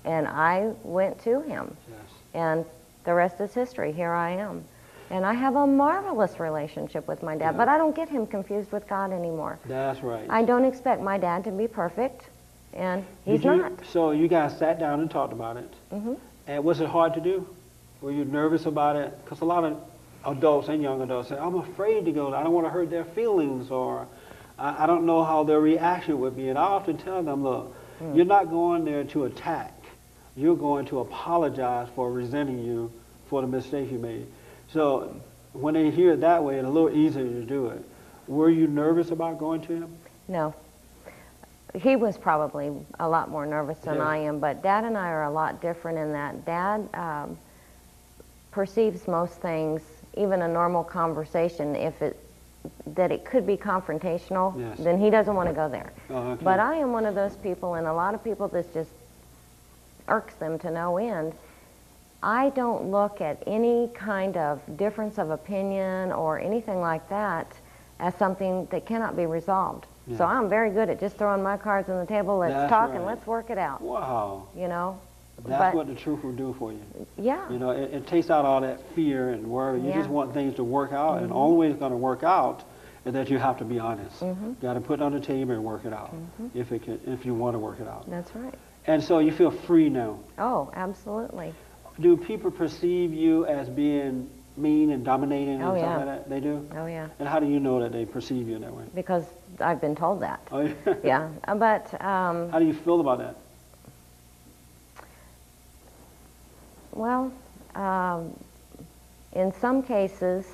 And 0.04 0.26
I 0.26 0.72
went 0.82 1.22
to 1.24 1.40
him. 1.42 1.76
yes. 1.88 1.98
And 2.32 2.64
the 3.04 3.12
rest 3.12 3.40
is 3.40 3.52
history. 3.52 3.92
Here 3.92 4.12
I 4.12 4.30
am. 4.30 4.64
And 5.10 5.24
I 5.24 5.34
have 5.34 5.54
a 5.56 5.66
marvelous 5.66 6.40
relationship 6.40 7.06
with 7.06 7.22
my 7.22 7.36
dad, 7.36 7.52
Yeah. 7.52 7.58
but 7.58 7.68
I 7.68 7.78
don't 7.78 7.94
get 7.94 8.08
him 8.08 8.26
confused 8.26 8.72
with 8.72 8.88
God 8.88 9.12
anymore. 9.12 9.58
That's 9.66 10.02
right. 10.02 10.26
I 10.28 10.42
don't 10.44 10.64
expect 10.64 11.00
my 11.00 11.16
dad 11.18 11.44
to 11.44 11.50
be 11.52 11.68
perfect, 11.68 12.28
and 12.74 13.04
he's 13.24 13.44
you- 13.44 13.56
not. 13.56 13.72
So 13.86 14.10
you 14.10 14.26
guys 14.28 14.56
sat 14.58 14.78
down 14.78 15.00
and 15.00 15.10
talked 15.10 15.32
about 15.32 15.56
it. 15.56 15.72
hmm 15.90 16.14
And 16.48 16.64
was 16.64 16.80
it 16.80 16.88
hard 16.88 17.14
to 17.14 17.20
do? 17.20 17.46
Were 18.00 18.10
you 18.10 18.24
nervous 18.24 18.66
about 18.66 18.96
it? 18.96 19.16
Because 19.24 19.40
a 19.40 19.44
lot 19.44 19.64
of 19.64 19.76
adults 20.26 20.68
and 20.68 20.82
young 20.82 21.00
adults 21.02 21.28
say, 21.28 21.36
I'm 21.38 21.54
afraid 21.56 22.04
to 22.06 22.12
go. 22.12 22.34
I 22.34 22.42
don't 22.42 22.52
want 22.52 22.66
to 22.66 22.70
hurt 22.70 22.90
their 22.90 23.04
feelings 23.04 23.70
or 23.70 24.06
I, 24.58 24.84
I 24.84 24.86
don't 24.86 25.06
know 25.06 25.22
how 25.24 25.44
their 25.44 25.60
reaction 25.60 26.18
would 26.20 26.36
be. 26.36 26.48
And 26.48 26.58
I 26.58 26.62
often 26.62 26.98
tell 26.98 27.22
them, 27.22 27.42
look, 27.44 27.74
you're 28.14 28.24
not 28.26 28.50
going 28.50 28.84
there 28.84 29.04
to 29.04 29.24
attack. 29.24 29.72
You're 30.36 30.56
going 30.56 30.84
to 30.86 31.00
apologize 31.00 31.88
for 31.94 32.12
resenting 32.12 32.62
you 32.62 32.92
for 33.28 33.40
the 33.40 33.46
mistake 33.46 33.90
you 33.90 33.98
made. 33.98 34.26
So 34.76 35.10
when 35.54 35.72
they 35.72 35.90
hear 35.90 36.12
it 36.12 36.20
that 36.20 36.44
way, 36.44 36.56
it's 36.58 36.66
a 36.66 36.68
little 36.68 36.94
easier 36.94 37.24
to 37.24 37.44
do 37.46 37.68
it. 37.68 37.82
Were 38.28 38.50
you 38.50 38.66
nervous 38.66 39.10
about 39.10 39.38
going 39.38 39.62
to 39.62 39.72
him? 39.72 39.96
No. 40.28 40.54
He 41.74 41.96
was 41.96 42.18
probably 42.18 42.70
a 43.00 43.08
lot 43.08 43.30
more 43.30 43.46
nervous 43.46 43.78
than 43.78 43.94
Yeah. 43.94 44.06
I 44.06 44.16
am, 44.18 44.38
but 44.38 44.62
Dad 44.62 44.84
and 44.84 44.98
I 44.98 45.08
are 45.08 45.24
a 45.24 45.30
lot 45.30 45.62
different 45.62 45.96
in 45.96 46.12
that 46.12 46.44
Dad 46.44 46.86
um, 46.92 47.38
perceives 48.50 49.08
most 49.08 49.40
things, 49.40 49.80
even 50.14 50.42
a 50.42 50.48
normal 50.48 50.84
conversation, 50.84 51.74
if 51.74 52.02
it 52.02 52.22
that 52.94 53.10
it 53.12 53.24
could 53.24 53.46
be 53.46 53.56
confrontational, 53.56 54.58
Yes. 54.58 54.78
then 54.78 54.98
he 55.00 55.08
doesn't 55.08 55.34
want 55.34 55.48
to 55.48 55.54
go 55.54 55.70
there. 55.70 55.90
Oh, 56.10 56.32
okay. 56.32 56.44
But 56.44 56.60
I 56.60 56.74
am 56.76 56.92
one 56.92 57.06
of 57.06 57.14
those 57.14 57.36
people, 57.36 57.74
and 57.74 57.86
a 57.86 57.94
lot 57.94 58.12
of 58.12 58.22
people 58.22 58.46
this 58.48 58.66
just 58.74 58.90
irks 60.08 60.34
them 60.34 60.58
to 60.58 60.70
no 60.70 60.98
end. 60.98 61.32
I 62.22 62.50
don't 62.50 62.90
look 62.90 63.20
at 63.20 63.42
any 63.46 63.90
kind 63.94 64.36
of 64.36 64.60
difference 64.76 65.18
of 65.18 65.30
opinion 65.30 66.12
or 66.12 66.38
anything 66.40 66.80
like 66.80 67.08
that 67.08 67.52
as 67.98 68.14
something 68.16 68.66
that 68.70 68.86
cannot 68.86 69.16
be 69.16 69.26
resolved. 69.26 69.86
So 70.16 70.24
I'm 70.24 70.48
very 70.48 70.70
good 70.70 70.88
at 70.88 71.00
just 71.00 71.16
throwing 71.16 71.42
my 71.42 71.56
cards 71.56 71.88
on 71.88 71.98
the 71.98 72.06
table. 72.06 72.38
Let's 72.38 72.54
That's 72.54 72.70
talk 72.70 72.90
and 72.90 73.00
right. 73.00 73.14
let's 73.16 73.26
work 73.26 73.50
it 73.50 73.58
out. 73.58 73.82
Wow. 73.82 74.46
You 74.56 74.68
know. 74.68 75.00
That's 75.44 75.74
but 75.74 75.74
what 75.74 75.86
the 75.88 75.94
truth 75.94 76.22
will 76.22 76.32
do 76.32 76.54
for 76.58 76.72
you. 76.72 76.80
yeah, 77.18 77.50
You 77.50 77.58
know, 77.58 77.70
it, 77.70 77.92
it 77.92 78.06
takes 78.06 78.30
out 78.30 78.44
all 78.44 78.60
that 78.62 78.80
fear 78.94 79.30
and 79.30 79.46
worry. 79.46 79.80
You 79.80 79.88
Yeah. 79.88 79.98
just 79.98 80.08
want 80.08 80.32
things 80.32 80.54
to 80.54 80.64
work 80.64 80.92
out, 80.92 81.18
and 81.18 81.24
mm-hmm. 81.24 81.34
the 81.34 81.38
only 81.38 81.56
way 81.58 81.68
it's 81.68 81.78
going 81.78 81.90
to 81.90 81.96
work 81.96 82.22
out 82.22 82.64
is 83.04 83.12
that 83.12 83.28
you 83.28 83.38
have 83.38 83.58
to 83.58 83.64
be 83.64 83.78
honest. 83.78 84.22
You 84.22 84.56
got 84.62 84.74
to 84.74 84.80
put 84.80 85.00
it 85.00 85.02
on 85.02 85.12
the 85.12 85.20
table 85.20 85.52
and 85.52 85.62
work 85.62 85.84
it 85.84 85.92
out 85.92 86.14
mm-hmm. 86.14 86.58
if 86.58 86.72
it 86.72 86.84
can, 86.84 87.00
if 87.06 87.26
you 87.26 87.34
want 87.34 87.54
to 87.54 87.58
work 87.58 87.80
it 87.80 87.86
out. 87.86 88.08
that's 88.10 88.34
right. 88.34 88.54
And 88.86 89.02
so 89.02 89.18
you 89.18 89.32
feel 89.32 89.50
free 89.50 89.88
now. 89.88 90.20
Oh, 90.38 90.70
absolutely. 90.74 91.52
Do 92.00 92.16
people 92.16 92.50
perceive 92.50 93.12
you 93.12 93.46
as 93.46 93.68
being 93.68 94.28
mean 94.56 94.90
and 94.90 95.04
dominating 95.04 95.54
and 95.60 95.62
Oh, 95.64 95.76
stuff 95.76 95.82
yeah. 95.82 95.96
like 95.96 96.06
that? 96.06 96.28
They 96.30 96.40
do. 96.40 96.66
Oh 96.76 96.86
yeah, 96.86 97.08
And 97.18 97.28
how 97.28 97.38
do 97.40 97.46
you 97.46 97.58
know 97.60 97.80
that 97.80 97.92
they 97.92 98.04
perceive 98.04 98.48
you 98.48 98.58
that 98.58 98.72
way? 98.74 98.84
because 98.94 99.24
I've 99.60 99.80
been 99.80 99.94
told 99.96 100.20
that. 100.20 100.40
Oh, 100.52 100.60
yeah. 100.60 100.72
Yeah, 101.04 101.28
uh, 101.48 101.54
but 101.54 102.00
um, 102.02 102.50
How 102.50 102.58
do 102.58 102.66
you 102.66 102.74
feel 102.74 103.00
about 103.00 103.18
that? 103.18 103.36
Well, 106.92 107.32
um, 107.74 108.32
in 109.32 109.52
some 109.52 109.82
cases, 109.82 110.46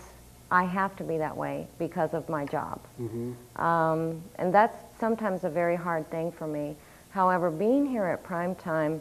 I 0.50 0.64
have 0.64 0.96
to 0.96 1.04
be 1.04 1.18
that 1.18 1.36
way 1.36 1.66
because 1.78 2.14
of 2.14 2.28
my 2.28 2.44
job. 2.44 2.80
hmm 2.96 3.32
Um, 3.56 4.22
and 4.36 4.52
that's 4.52 4.76
sometimes 4.98 5.44
a 5.44 5.50
very 5.50 5.76
hard 5.76 6.08
thing 6.10 6.32
for 6.32 6.46
me. 6.46 6.76
However, 7.10 7.50
being 7.50 7.86
here 7.86 8.04
at 8.06 8.22
prime 8.22 8.54
time, 8.54 9.00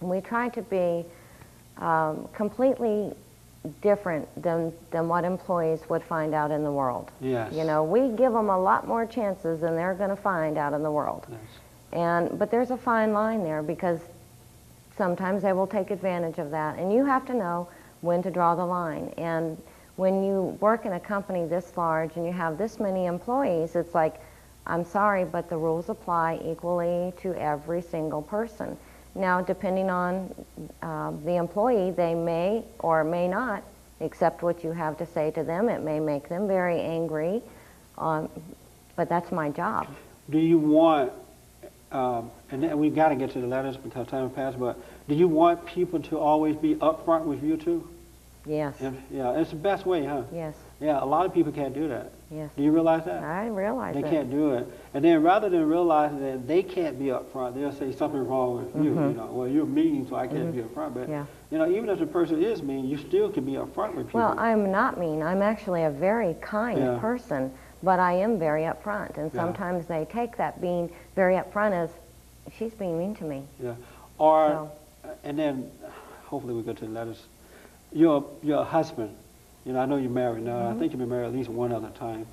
we 0.00 0.20
try 0.20 0.48
to 0.50 0.62
be 0.62 1.04
um, 1.78 2.28
completely 2.32 3.12
different 3.80 4.28
than, 4.42 4.72
than 4.90 5.08
what 5.08 5.24
employees 5.24 5.80
would 5.88 6.02
find 6.02 6.34
out 6.34 6.50
in 6.50 6.62
the 6.62 6.70
world. 6.70 7.10
Yes. 7.20 7.52
You 7.52 7.64
know, 7.64 7.82
we 7.82 8.08
give 8.08 8.32
them 8.32 8.50
a 8.50 8.58
lot 8.58 8.86
more 8.86 9.06
chances 9.06 9.60
than 9.60 9.74
they're 9.74 9.94
going 9.94 10.10
to 10.10 10.16
find 10.16 10.58
out 10.58 10.72
in 10.72 10.82
the 10.82 10.90
world. 10.90 11.26
Yes. 11.30 11.40
And 11.92 12.38
but 12.38 12.50
there's 12.50 12.70
a 12.70 12.76
fine 12.76 13.12
line 13.12 13.42
there 13.42 13.62
because 13.62 14.00
sometimes 14.96 15.42
they 15.42 15.52
will 15.52 15.66
take 15.66 15.90
advantage 15.90 16.38
of 16.38 16.50
that, 16.50 16.78
and 16.78 16.92
you 16.92 17.04
have 17.04 17.24
to 17.26 17.34
know 17.34 17.68
when 18.00 18.22
to 18.22 18.30
draw 18.30 18.54
the 18.54 18.64
line. 18.64 19.12
And 19.16 19.56
when 19.96 20.24
you 20.24 20.56
work 20.60 20.86
in 20.86 20.92
a 20.94 21.00
company 21.00 21.46
this 21.46 21.76
large 21.76 22.16
and 22.16 22.26
you 22.26 22.32
have 22.32 22.58
this 22.58 22.80
many 22.80 23.06
employees, 23.06 23.76
it's 23.76 23.94
like, 23.94 24.20
I'm 24.66 24.84
sorry, 24.84 25.24
but 25.24 25.48
the 25.48 25.56
rules 25.56 25.88
apply 25.88 26.40
equally 26.44 27.12
to 27.18 27.34
every 27.34 27.80
single 27.80 28.22
person. 28.22 28.76
Now, 29.14 29.40
depending 29.40 29.90
on 29.90 30.34
uh, 30.82 31.12
the 31.24 31.36
employee, 31.36 31.92
they 31.92 32.14
may 32.14 32.64
or 32.80 33.04
may 33.04 33.28
not 33.28 33.62
accept 34.00 34.42
what 34.42 34.64
you 34.64 34.72
have 34.72 34.98
to 34.98 35.06
say 35.06 35.30
to 35.32 35.44
them. 35.44 35.68
It 35.68 35.82
may 35.82 36.00
make 36.00 36.28
them 36.28 36.48
very 36.48 36.80
angry, 36.80 37.42
um, 37.96 38.28
but 38.96 39.08
that's 39.08 39.30
my 39.30 39.50
job. 39.50 39.86
Do 40.30 40.38
you 40.38 40.58
want, 40.58 41.12
um, 41.92 42.30
and 42.50 42.78
we've 42.78 42.94
got 42.94 43.10
to 43.10 43.14
get 43.14 43.30
to 43.32 43.40
the 43.40 43.46
letters 43.46 43.76
because 43.76 44.08
time 44.08 44.28
has 44.28 44.34
passed, 44.34 44.58
but 44.58 44.78
do 45.08 45.14
you 45.14 45.28
want 45.28 45.64
people 45.64 46.00
to 46.02 46.18
always 46.18 46.56
be 46.56 46.74
upfront 46.76 47.24
with 47.24 47.42
you 47.42 47.56
too? 47.56 47.88
Yes, 48.46 48.74
And, 48.80 49.00
yeah, 49.10 49.38
it's 49.38 49.50
the 49.50 49.56
best 49.56 49.86
way, 49.86 50.04
huh? 50.04 50.22
yes, 50.32 50.54
Yeah, 50.78 51.02
a 51.02 51.06
lot 51.06 51.24
of 51.24 51.32
people 51.32 51.50
can't 51.50 51.72
do 51.72 51.88
that. 51.88 52.12
Yes. 52.34 52.50
Do 52.56 52.62
you 52.62 52.70
realize 52.72 53.04
that? 53.04 53.22
I 53.22 53.46
realize 53.48 53.94
They 53.94 54.00
it. 54.00 54.10
can't 54.10 54.30
do 54.30 54.54
it. 54.54 54.66
And 54.94 55.04
then 55.04 55.22
rather 55.22 55.48
than 55.48 55.68
realizing 55.68 56.20
that 56.20 56.46
they 56.46 56.62
can't 56.62 56.98
be 56.98 57.06
upfront, 57.06 57.54
they'll 57.54 57.72
say 57.72 57.92
something 57.92 58.26
wrong 58.26 58.56
with 58.72 58.84
you. 58.84 58.90
You 58.92 58.94
know, 59.14 59.26
well, 59.32 59.48
you're 59.48 59.66
mean, 59.66 60.06
so 60.08 60.16
I 60.16 60.26
can't 60.26 60.54
be 60.54 60.62
upfront. 60.62 60.94
But 60.94 61.02
Mm-hmm. 61.04 61.12
Yeah. 61.12 61.26
you 61.50 61.58
know, 61.58 61.68
even 61.68 61.88
if 61.88 61.98
the 61.98 62.06
person 62.06 62.42
is 62.42 62.62
mean, 62.62 62.88
you 62.88 62.98
still 62.98 63.30
can 63.30 63.44
be 63.44 63.52
upfront 63.52 63.94
with 63.94 64.06
people. 64.06 64.20
Well, 64.20 64.38
I'm 64.38 64.70
not 64.70 64.98
mean. 64.98 65.22
I'm 65.22 65.42
actually 65.42 65.84
a 65.84 65.90
very 65.90 66.34
kind 66.40 66.78
Yeah. 66.78 66.98
person, 66.98 67.52
but 67.82 67.98
I 68.00 68.12
am 68.14 68.38
very 68.38 68.62
upfront. 68.62 69.16
And 69.18 69.32
Yeah. 69.32 69.40
sometimes 69.40 69.86
they 69.86 70.04
take 70.06 70.36
that 70.36 70.60
being 70.60 70.90
very 71.14 71.34
upfront 71.36 71.72
as 71.72 71.90
she's 72.56 72.74
being 72.74 72.98
mean 72.98 73.14
to 73.16 73.24
me. 73.24 73.44
yeah. 73.62 73.74
Or 74.18 74.48
So- 74.48 74.70
and 75.24 75.38
then 75.38 75.70
hopefully 76.26 76.54
we 76.54 76.62
go 76.62 76.72
to 76.72 76.84
the 76.86 76.90
letters. 76.90 77.26
Your 77.92 78.24
your 78.42 78.64
husband, 78.64 79.14
you 79.64 79.72
know, 79.72 79.80
I 79.80 79.86
know 79.86 79.96
you're 79.96 80.10
married 80.10 80.44
now. 80.44 80.56
Mm-hmm. 80.56 80.76
I 80.76 80.78
think 80.78 80.92
you've 80.92 81.00
been 81.00 81.08
married 81.08 81.26
at 81.26 81.32
least 81.32 81.48
one 81.48 81.72
other 81.72 81.90
time. 81.90 82.26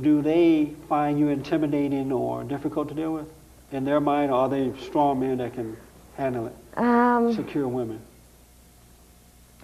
Do 0.00 0.22
they 0.22 0.72
find 0.88 1.18
you 1.18 1.28
intimidating 1.28 2.10
or 2.10 2.42
difficult 2.44 2.88
to 2.88 2.94
deal 2.94 3.12
with 3.12 3.26
in 3.70 3.84
their 3.84 4.00
mind, 4.00 4.30
or 4.30 4.34
are 4.34 4.48
they 4.48 4.72
strong 4.80 5.20
men 5.20 5.38
that 5.38 5.52
can 5.52 5.76
handle 6.16 6.46
it, 6.46 6.78
Um, 6.78 7.32
secure 7.34 7.68
women? 7.68 8.00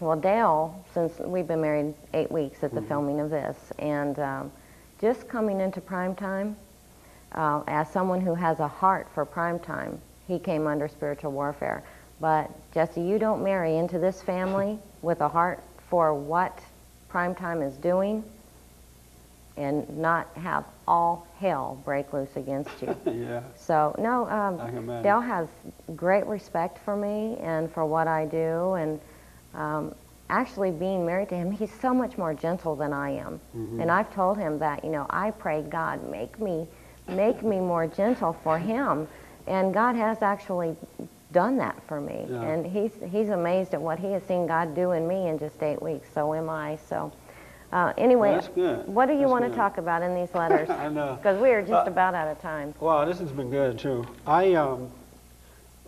well, 0.00 0.16
Dale, 0.16 0.84
since 0.92 1.18
we've 1.20 1.46
been 1.46 1.62
married 1.62 1.94
eight 2.12 2.30
weeks 2.30 2.62
at 2.62 2.74
the 2.74 2.82
filming 2.82 3.20
of 3.20 3.30
this, 3.30 3.56
and 3.78 4.18
um, 4.18 4.52
just 5.00 5.26
coming 5.28 5.60
into 5.60 5.80
prime 5.80 6.14
time, 6.14 6.56
uh, 7.32 7.62
as 7.66 7.90
someone 7.90 8.20
who 8.20 8.34
has 8.34 8.60
a 8.60 8.68
heart 8.68 9.06
for 9.14 9.24
prime 9.24 9.58
time, 9.58 9.98
he 10.28 10.38
came 10.38 10.66
under 10.66 10.86
spiritual 10.88 11.32
warfare. 11.32 11.82
But 12.20 12.50
Jesse, 12.72 13.00
you 13.00 13.18
don't 13.18 13.42
marry 13.42 13.76
into 13.76 13.98
this 13.98 14.20
family 14.20 14.78
with 15.00 15.20
a 15.20 15.28
heart 15.28 15.62
for 15.88 16.12
what 16.14 16.58
prime 17.14 17.32
time 17.32 17.62
is 17.62 17.76
doing 17.76 18.24
and 19.56 19.88
not 19.96 20.26
have 20.34 20.64
all 20.88 21.28
hell 21.38 21.80
break 21.84 22.12
loose 22.12 22.34
against 22.34 22.82
you. 22.82 22.88
yeah. 23.06 23.40
So 23.54 23.94
no, 24.00 24.28
um, 24.28 24.60
I 24.60 24.66
can 24.66 24.78
imagine. 24.78 25.04
Dale 25.04 25.20
has 25.20 25.46
great 25.94 26.26
respect 26.26 26.76
for 26.84 26.96
me 26.96 27.36
and 27.40 27.70
for 27.70 27.86
what 27.86 28.08
I 28.08 28.24
do, 28.24 28.72
and 28.72 29.00
um, 29.54 29.94
actually 30.28 30.72
being 30.72 31.06
married 31.06 31.28
to 31.28 31.36
him, 31.36 31.52
he's 31.52 31.72
so 31.80 31.94
much 31.94 32.18
more 32.18 32.34
gentle 32.34 32.74
than 32.74 32.92
I 32.92 33.10
am. 33.10 33.40
Mm-hmm. 33.56 33.80
And 33.80 33.92
I've 33.92 34.12
told 34.12 34.36
him 34.36 34.58
that 34.58 34.82
you 34.82 34.90
know 34.90 35.06
I 35.08 35.30
pray 35.30 35.62
God 35.62 36.02
make 36.10 36.40
me 36.40 36.66
make 37.06 37.44
me 37.44 37.60
more 37.60 37.86
gentle 37.86 38.32
for 38.42 38.58
him, 38.58 39.06
and 39.46 39.72
God 39.72 39.94
has 39.94 40.20
actually 40.20 40.74
done 41.34 41.58
that 41.58 41.76
for 41.86 42.00
me, 42.00 42.26
Yeah. 42.30 42.40
and 42.42 42.64
he's 42.64 42.92
he's 43.10 43.28
amazed 43.28 43.74
at 43.74 43.82
what 43.82 43.98
he 43.98 44.12
has 44.12 44.22
seen 44.22 44.46
God 44.46 44.74
do 44.74 44.92
in 44.92 45.06
me 45.06 45.28
in 45.28 45.38
just 45.38 45.62
eight 45.62 45.82
weeks. 45.82 46.08
So 46.14 46.32
am 46.32 46.48
I. 46.48 46.76
So. 46.88 47.12
Uh, 47.72 47.92
anyway, 47.98 48.30
Well, 48.30 48.48
good. 48.54 48.86
what 48.86 49.06
do 49.06 49.14
you 49.14 49.20
That's 49.20 49.30
want 49.32 49.44
to 49.46 49.50
talk 49.50 49.78
about 49.78 50.00
in 50.02 50.14
these 50.14 50.32
letters? 50.40 50.70
I 50.70 50.88
know. 50.88 51.16
Because 51.16 51.40
we 51.42 51.50
are 51.50 51.60
just 51.60 51.88
Uh, 51.88 51.90
about 51.90 52.14
out 52.14 52.28
of 52.28 52.40
time. 52.40 52.72
Wow, 52.78 53.04
this 53.04 53.18
has 53.18 53.32
been 53.32 53.50
good 53.50 53.78
too. 53.80 54.06
I 54.26 54.54
um, 54.54 54.88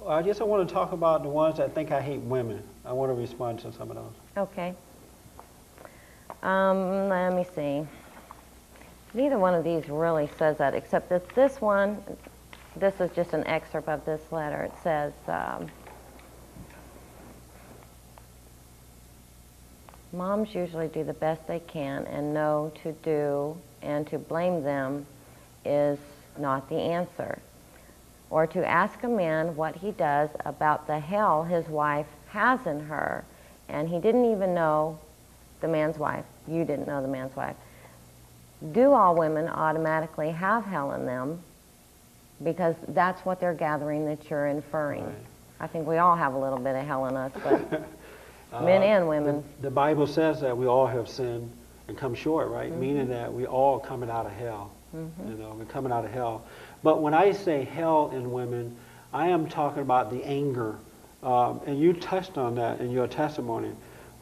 I 0.07 0.21
guess 0.23 0.41
I 0.41 0.45
want 0.45 0.69
to 0.69 0.75
talk 0.75 0.91
about 0.93 1.23
the 1.23 1.29
ones 1.29 1.59
that 1.59 1.75
think 1.75 1.93
I 1.93 2.01
hate 2.01 2.21
women. 2.23 2.61
I 2.85 2.93
want 2.93 3.11
to 3.11 3.15
respond 3.15 3.61
to 3.61 3.73
some 3.73 3.89
of 3.91 3.97
those. 3.97 4.13
Okay. 4.37 4.75
Um, 6.43 7.09
let 7.09 7.35
me 7.35 7.45
see. 7.55 7.87
Neither 9.15 9.39
one 9.39 9.55
of 9.55 9.63
these 9.65 9.89
really 9.89 10.29
says 10.39 10.59
that, 10.59 10.75
except 10.75 11.09
that 11.09 11.29
this 11.31 11.61
one, 11.61 12.03
this 12.77 13.01
is 13.01 13.11
just 13.13 13.33
an 13.33 13.47
excerpt 13.47 13.89
of 13.89 14.05
this 14.05 14.21
letter. 14.31 14.63
It 14.63 14.73
says, 14.83 15.13
um, 15.29 15.69
Moms 20.13 20.55
usually 20.55 20.89
do 20.89 21.05
the 21.05 21.13
best 21.13 21.47
they 21.47 21.61
can 21.61 22.07
and 22.07 22.33
know 22.33 22.73
to 22.83 22.93
do, 22.93 23.57
and 23.83 24.07
to 24.07 24.19
blame 24.19 24.63
them 24.63 25.07
is 25.65 25.99
not 26.39 26.69
the 26.69 26.77
answer. 26.77 27.39
Or 28.31 28.47
to 28.47 28.67
ask 28.67 29.03
a 29.03 29.09
man 29.09 29.57
what 29.57 29.77
he 29.77 29.91
does 29.93 30.31
about 30.45 30.87
the 30.87 30.99
hell 30.99 31.45
his 31.45 31.67
wife 31.67 32.07
has 32.29 32.67
in 32.67 32.81
her, 32.81 33.25
and 33.69 33.89
he 33.89 33.99
didn't 33.99 34.31
even 34.31 34.55
know 34.55 34.99
the 35.61 35.69
man's 35.69 35.99
wife. 35.99 36.25
You 36.49 36.65
didn't 36.65 36.87
know 36.87 37.03
the 37.03 37.09
man's 37.09 37.37
wife. 37.37 37.57
Do 38.73 38.93
all 38.93 39.15
women 39.15 39.49
automatically 39.49 40.31
have 40.31 40.65
hell 40.65 40.93
in 40.93 41.05
them? 41.05 41.43
Because 42.43 42.77
that's 42.89 43.25
what 43.25 43.41
they're 43.41 43.55
gathering 43.55 44.05
that 44.07 44.29
you're 44.29 44.47
inferring. 44.47 45.05
Right. 45.05 45.15
I 45.61 45.67
think 45.67 45.87
we 45.87 45.99
all 45.99 46.17
have 46.17 46.35
a 46.35 46.39
little 46.39 46.59
bit 46.59 46.77
of 46.77 46.87
hell 46.87 47.07
in 47.07 47.17
us, 47.17 47.33
but 47.43 47.71
men 48.63 48.83
Uh, 48.83 48.87
and 48.87 49.09
women. 49.09 49.45
The, 49.59 49.69
the 49.69 49.71
Bible 49.71 50.07
says 50.07 50.41
that 50.43 50.57
we 50.57 50.67
all 50.67 50.87
have 50.87 51.09
sinned 51.09 51.51
and 51.89 51.97
come 51.97 52.15
short, 52.15 52.49
right? 52.49 52.71
Mm-hmm. 52.71 52.81
Meaning 52.81 53.09
that 53.09 53.33
we 53.33 53.47
all 53.47 53.79
coming 53.79 54.11
out 54.11 54.27
of 54.27 54.33
hell. 54.33 54.73
You 54.95 55.35
know, 55.35 55.55
we're 55.59 55.67
coming 55.67 55.93
out 55.93 56.07
of 56.07 56.11
hell. 56.11 56.43
But 56.83 57.03
when 57.03 57.13
I 57.13 57.33
say 57.33 57.65
hell 57.65 58.11
in 58.15 58.33
women, 58.33 58.77
I 59.13 59.29
am 59.29 59.47
talking 59.47 59.83
about 59.83 60.11
the 60.11 60.25
anger. 60.25 60.77
Um, 61.23 61.61
and 61.67 61.79
you 61.79 61.93
touched 61.93 62.39
on 62.39 62.55
that 62.55 62.81
in 62.81 62.91
your 62.91 63.07
testimony. 63.07 63.73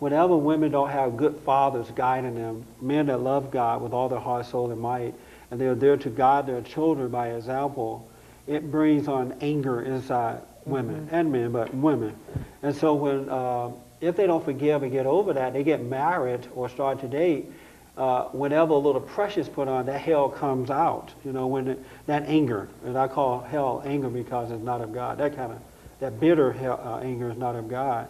Whenever 0.01 0.37
women 0.37 0.73
don't 0.73 0.91
have 0.91 1.17
good 1.17 1.37
fathers 1.45 1.87
guiding 1.95 2.35
them, 2.35 2.65
men 2.81 3.07
that 3.07 3.19
love 3.19 3.53
God 3.53 3.83
with 3.83 3.93
all 3.93 4.09
their 4.09 4.19
heart, 4.19 4.47
soul, 4.47 4.71
and 4.73 4.81
might, 4.81 5.15
and 5.51 5.61
they're 5.61 5.75
there 5.75 5.97
to 5.97 6.11
guide 6.11 6.47
their 6.47 6.63
children 6.63 7.09
by 7.09 7.29
example, 7.29 8.09
it 8.47 8.71
brings 8.71 9.09
on 9.09 9.37
anger 9.41 9.83
inside 9.83 10.41
women 10.67 11.09
and 11.11 11.31
men, 11.31 11.53
but 11.53 11.75
women. 11.75 12.17
And 12.63 12.75
so 12.75 12.95
when 12.95 13.29
uh, 13.29 13.71
if 14.01 14.17
they 14.17 14.27
don't 14.27 14.45
forgive 14.45 14.83
and 14.83 14.93
get 14.93 15.07
over 15.07 15.33
that, 15.33 15.53
they 15.53 15.65
get 15.65 15.83
married 15.83 16.47
or 16.55 16.69
start 16.69 17.01
to 17.01 17.09
date. 17.09 17.51
Uh, 17.97 18.25
whenever 18.31 18.73
a 18.73 18.77
little 18.79 19.01
pressure 19.01 19.41
is 19.41 19.49
put 19.49 19.69
on, 19.69 19.87
that 19.87 20.01
hell 20.01 20.29
comes 20.29 20.69
out. 20.69 21.13
You 21.25 21.33
know, 21.33 21.47
when 21.47 21.69
it, 21.69 21.85
that 22.07 22.25
anger, 22.25 22.69
and 22.85 22.99
I 22.99 23.07
call 23.07 23.41
hell 23.41 23.83
anger 23.85 24.09
because 24.09 24.51
it's 24.51 24.63
not 24.63 24.81
of 24.81 24.93
God. 24.93 25.19
That 25.19 25.37
kind 25.37 25.53
of 25.53 25.59
that 26.01 26.19
bitter 26.19 26.53
hell, 26.53 26.81
uh, 26.85 26.99
anger 26.99 27.31
is 27.31 27.39
not 27.39 27.55
of 27.55 27.69
God. 27.69 28.09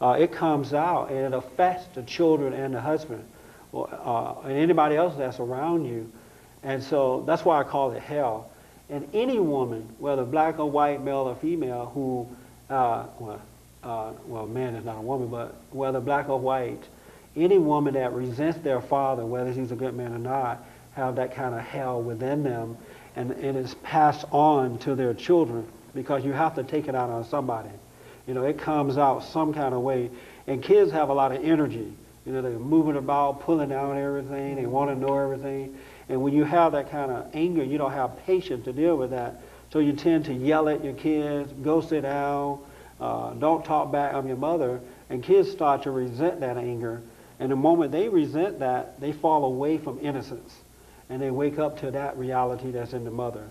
Uh, 0.00 0.16
it 0.18 0.32
comes 0.32 0.72
out 0.72 1.10
and 1.10 1.18
it 1.18 1.36
affects 1.36 1.86
the 1.94 2.02
children 2.02 2.52
and 2.52 2.74
the 2.74 2.80
husband, 2.80 3.24
or, 3.72 3.88
uh, 3.92 4.40
and 4.42 4.52
anybody 4.52 4.96
else 4.96 5.14
that's 5.16 5.40
around 5.40 5.84
you. 5.84 6.10
And 6.64 6.82
so 6.82 7.22
that's 7.26 7.44
why 7.44 7.60
I 7.60 7.64
call 7.64 7.92
it 7.92 8.02
hell. 8.02 8.50
And 8.90 9.08
any 9.14 9.38
woman, 9.38 9.88
whether 9.98 10.24
black 10.24 10.58
or 10.58 10.70
white, 10.70 11.02
male 11.02 11.28
or 11.28 11.36
female, 11.36 11.86
who, 11.94 12.26
uh, 12.74 13.06
well, 13.18 13.40
uh, 13.82 14.12
well, 14.26 14.46
man 14.46 14.74
is 14.74 14.84
not 14.84 14.96
a 14.96 15.02
woman, 15.02 15.28
but 15.28 15.54
whether 15.70 16.00
black 16.00 16.28
or 16.28 16.40
white, 16.40 16.82
any 17.36 17.58
woman 17.58 17.94
that 17.94 18.12
resents 18.12 18.58
their 18.60 18.80
father, 18.80 19.26
whether 19.26 19.52
he's 19.52 19.72
a 19.72 19.76
good 19.76 19.94
man 19.94 20.12
or 20.12 20.18
not, 20.18 20.64
have 20.94 21.16
that 21.16 21.34
kind 21.34 21.54
of 21.54 21.60
hell 21.60 22.00
within 22.00 22.42
them, 22.42 22.76
and 23.16 23.32
it 23.32 23.56
is 23.56 23.74
passed 23.82 24.24
on 24.30 24.78
to 24.78 24.94
their 24.94 25.12
children 25.12 25.66
because 25.94 26.24
you 26.24 26.32
have 26.32 26.54
to 26.54 26.62
take 26.62 26.88
it 26.88 26.94
out 26.94 27.10
on 27.10 27.24
somebody. 27.24 27.70
You 28.26 28.34
know, 28.34 28.44
it 28.44 28.58
comes 28.58 28.96
out 28.96 29.24
some 29.24 29.52
kind 29.52 29.74
of 29.74 29.82
way, 29.82 30.10
and 30.46 30.62
kids 30.62 30.90
have 30.92 31.10
a 31.10 31.14
lot 31.14 31.32
of 31.32 31.44
energy. 31.44 31.92
You 32.24 32.32
know, 32.32 32.40
they're 32.40 32.58
moving 32.58 32.96
about, 32.96 33.40
pulling 33.40 33.68
down 33.68 33.98
everything. 33.98 34.56
They 34.56 34.66
want 34.66 34.90
to 34.90 34.96
know 34.96 35.18
everything. 35.18 35.76
And 36.08 36.22
when 36.22 36.34
you 36.34 36.44
have 36.44 36.72
that 36.72 36.90
kind 36.90 37.10
of 37.10 37.34
anger, 37.34 37.64
you 37.64 37.78
don't 37.78 37.92
have 37.92 38.18
patience 38.26 38.64
to 38.66 38.72
deal 38.72 38.96
with 38.96 39.10
that. 39.10 39.40
So 39.72 39.78
you 39.78 39.92
tend 39.92 40.26
to 40.26 40.34
yell 40.34 40.68
at 40.68 40.84
your 40.84 40.92
kids, 40.94 41.52
go 41.62 41.80
sit 41.80 42.02
down, 42.02 42.60
uh, 43.00 43.32
don't 43.34 43.64
talk 43.64 43.90
back. 43.90 44.14
I'm 44.14 44.26
your 44.26 44.36
mother. 44.36 44.80
And 45.10 45.22
kids 45.22 45.50
start 45.50 45.82
to 45.84 45.90
resent 45.90 46.40
that 46.40 46.56
anger. 46.56 47.02
And 47.40 47.50
the 47.50 47.56
moment 47.56 47.92
they 47.92 48.08
resent 48.08 48.60
that, 48.60 49.00
they 49.00 49.12
fall 49.12 49.44
away 49.44 49.78
from 49.78 49.98
innocence. 50.00 50.54
And 51.10 51.20
they 51.20 51.30
wake 51.30 51.58
up 51.58 51.80
to 51.80 51.90
that 51.90 52.16
reality 52.16 52.70
that's 52.70 52.92
in 52.92 53.04
the 53.04 53.10
mother. 53.10 53.50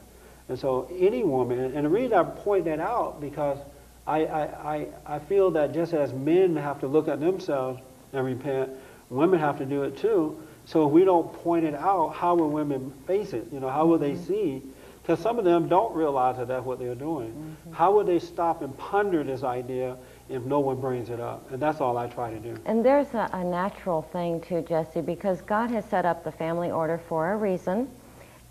And 0.49 0.57
so 0.57 0.89
any 0.97 1.23
woman, 1.23 1.59
and 1.59 1.85
the 1.85 1.89
reason 1.89 2.13
I 2.13 2.23
point 2.23 2.65
that 2.65 2.79
out 2.79 3.21
because 3.21 3.57
I, 4.05 4.25
I, 4.25 4.75
I, 4.75 4.87
I 5.05 5.19
feel 5.19 5.51
that 5.51 5.73
just 5.73 5.93
as 5.93 6.13
men 6.13 6.55
have 6.55 6.79
to 6.81 6.87
look 6.87 7.07
at 7.07 7.19
themselves 7.19 7.81
and 8.11 8.25
repent, 8.25 8.69
women 9.09 9.39
have 9.39 9.57
to 9.59 9.65
do 9.65 9.83
it 9.83 9.97
too. 9.97 10.41
So 10.65 10.87
if 10.87 10.91
we 10.91 11.03
don't 11.03 11.31
point 11.33 11.65
it 11.65 11.75
out, 11.75 12.15
how 12.15 12.35
will 12.35 12.49
women 12.49 12.93
face 13.05 13.33
it? 13.33 13.47
You 13.51 13.59
know, 13.59 13.69
how 13.69 13.85
will 13.85 13.97
they 13.97 14.11
mm-hmm. 14.11 14.25
see? 14.25 14.61
Because 15.01 15.19
some 15.19 15.37
of 15.37 15.43
them 15.43 15.67
don't 15.67 15.93
realize 15.93 16.37
that 16.37 16.47
that's 16.47 16.65
what 16.65 16.79
they're 16.79 16.95
doing. 16.95 17.31
Mm-hmm. 17.31 17.73
How 17.73 17.91
will 17.91 18.05
they 18.05 18.19
stop 18.19 18.61
and 18.61 18.75
ponder 18.77 19.21
this 19.23 19.43
idea 19.43 19.97
if 20.29 20.43
no 20.43 20.61
one 20.61 20.79
brings 20.79 21.09
it 21.09 21.19
up? 21.19 21.51
And 21.51 21.61
that's 21.61 21.81
all 21.81 21.97
I 21.97 22.07
try 22.07 22.31
to 22.31 22.39
do. 22.39 22.55
And 22.65 22.85
there's 22.85 23.13
a, 23.13 23.29
a 23.33 23.43
natural 23.43 24.01
thing 24.01 24.39
too, 24.39 24.61
Jesse, 24.61 25.01
because 25.01 25.41
God 25.41 25.69
has 25.71 25.83
set 25.85 26.05
up 26.05 26.23
the 26.23 26.31
family 26.31 26.71
order 26.71 27.01
for 27.09 27.33
a 27.33 27.37
reason. 27.37 27.89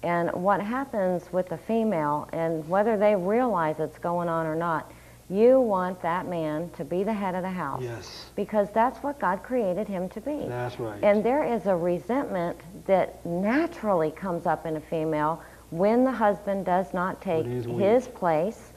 And 0.03 0.31
what 0.33 0.61
happens 0.61 1.33
with 1.33 1.48
the 1.48 1.57
female, 1.57 2.29
and 2.33 2.68
whether 2.68 2.98
they 2.98 3.14
realize 3.14 3.79
it's 3.79 3.98
going 3.98 4.29
on 4.29 4.46
or 4.46 4.57
not, 4.57 4.92
you 5.31 5.61
want 5.61 6.03
that 6.03 6.27
man 6.27 6.71
to 6.77 6.85
be 6.85 7.05
the 7.05 7.13
head 7.13 7.35
of 7.35 7.43
the 7.43 7.51
house. 7.51 7.83
Yes. 7.83 8.27
Because 8.37 8.69
that's 8.73 9.03
what 9.03 9.19
God 9.19 9.43
created 9.43 9.89
him 9.89 10.09
to 10.11 10.21
be. 10.21 10.47
That's 10.47 10.79
right. 10.79 11.03
And 11.03 11.25
there 11.25 11.45
is 11.45 11.67
a 11.67 11.77
resentment 11.77 12.59
that 12.87 13.25
naturally 13.25 14.11
comes 14.11 14.47
up 14.47 14.67
in 14.67 14.77
a 14.77 14.81
female 14.81 15.43
when 15.71 16.05
the 16.05 16.13
husband 16.13 16.67
does 16.67 16.93
not 16.93 17.21
take 17.23 17.45
When 17.45 17.57
he's 17.57 17.67
weak. 17.67 17.79
his 17.79 18.09
place, 18.09 18.73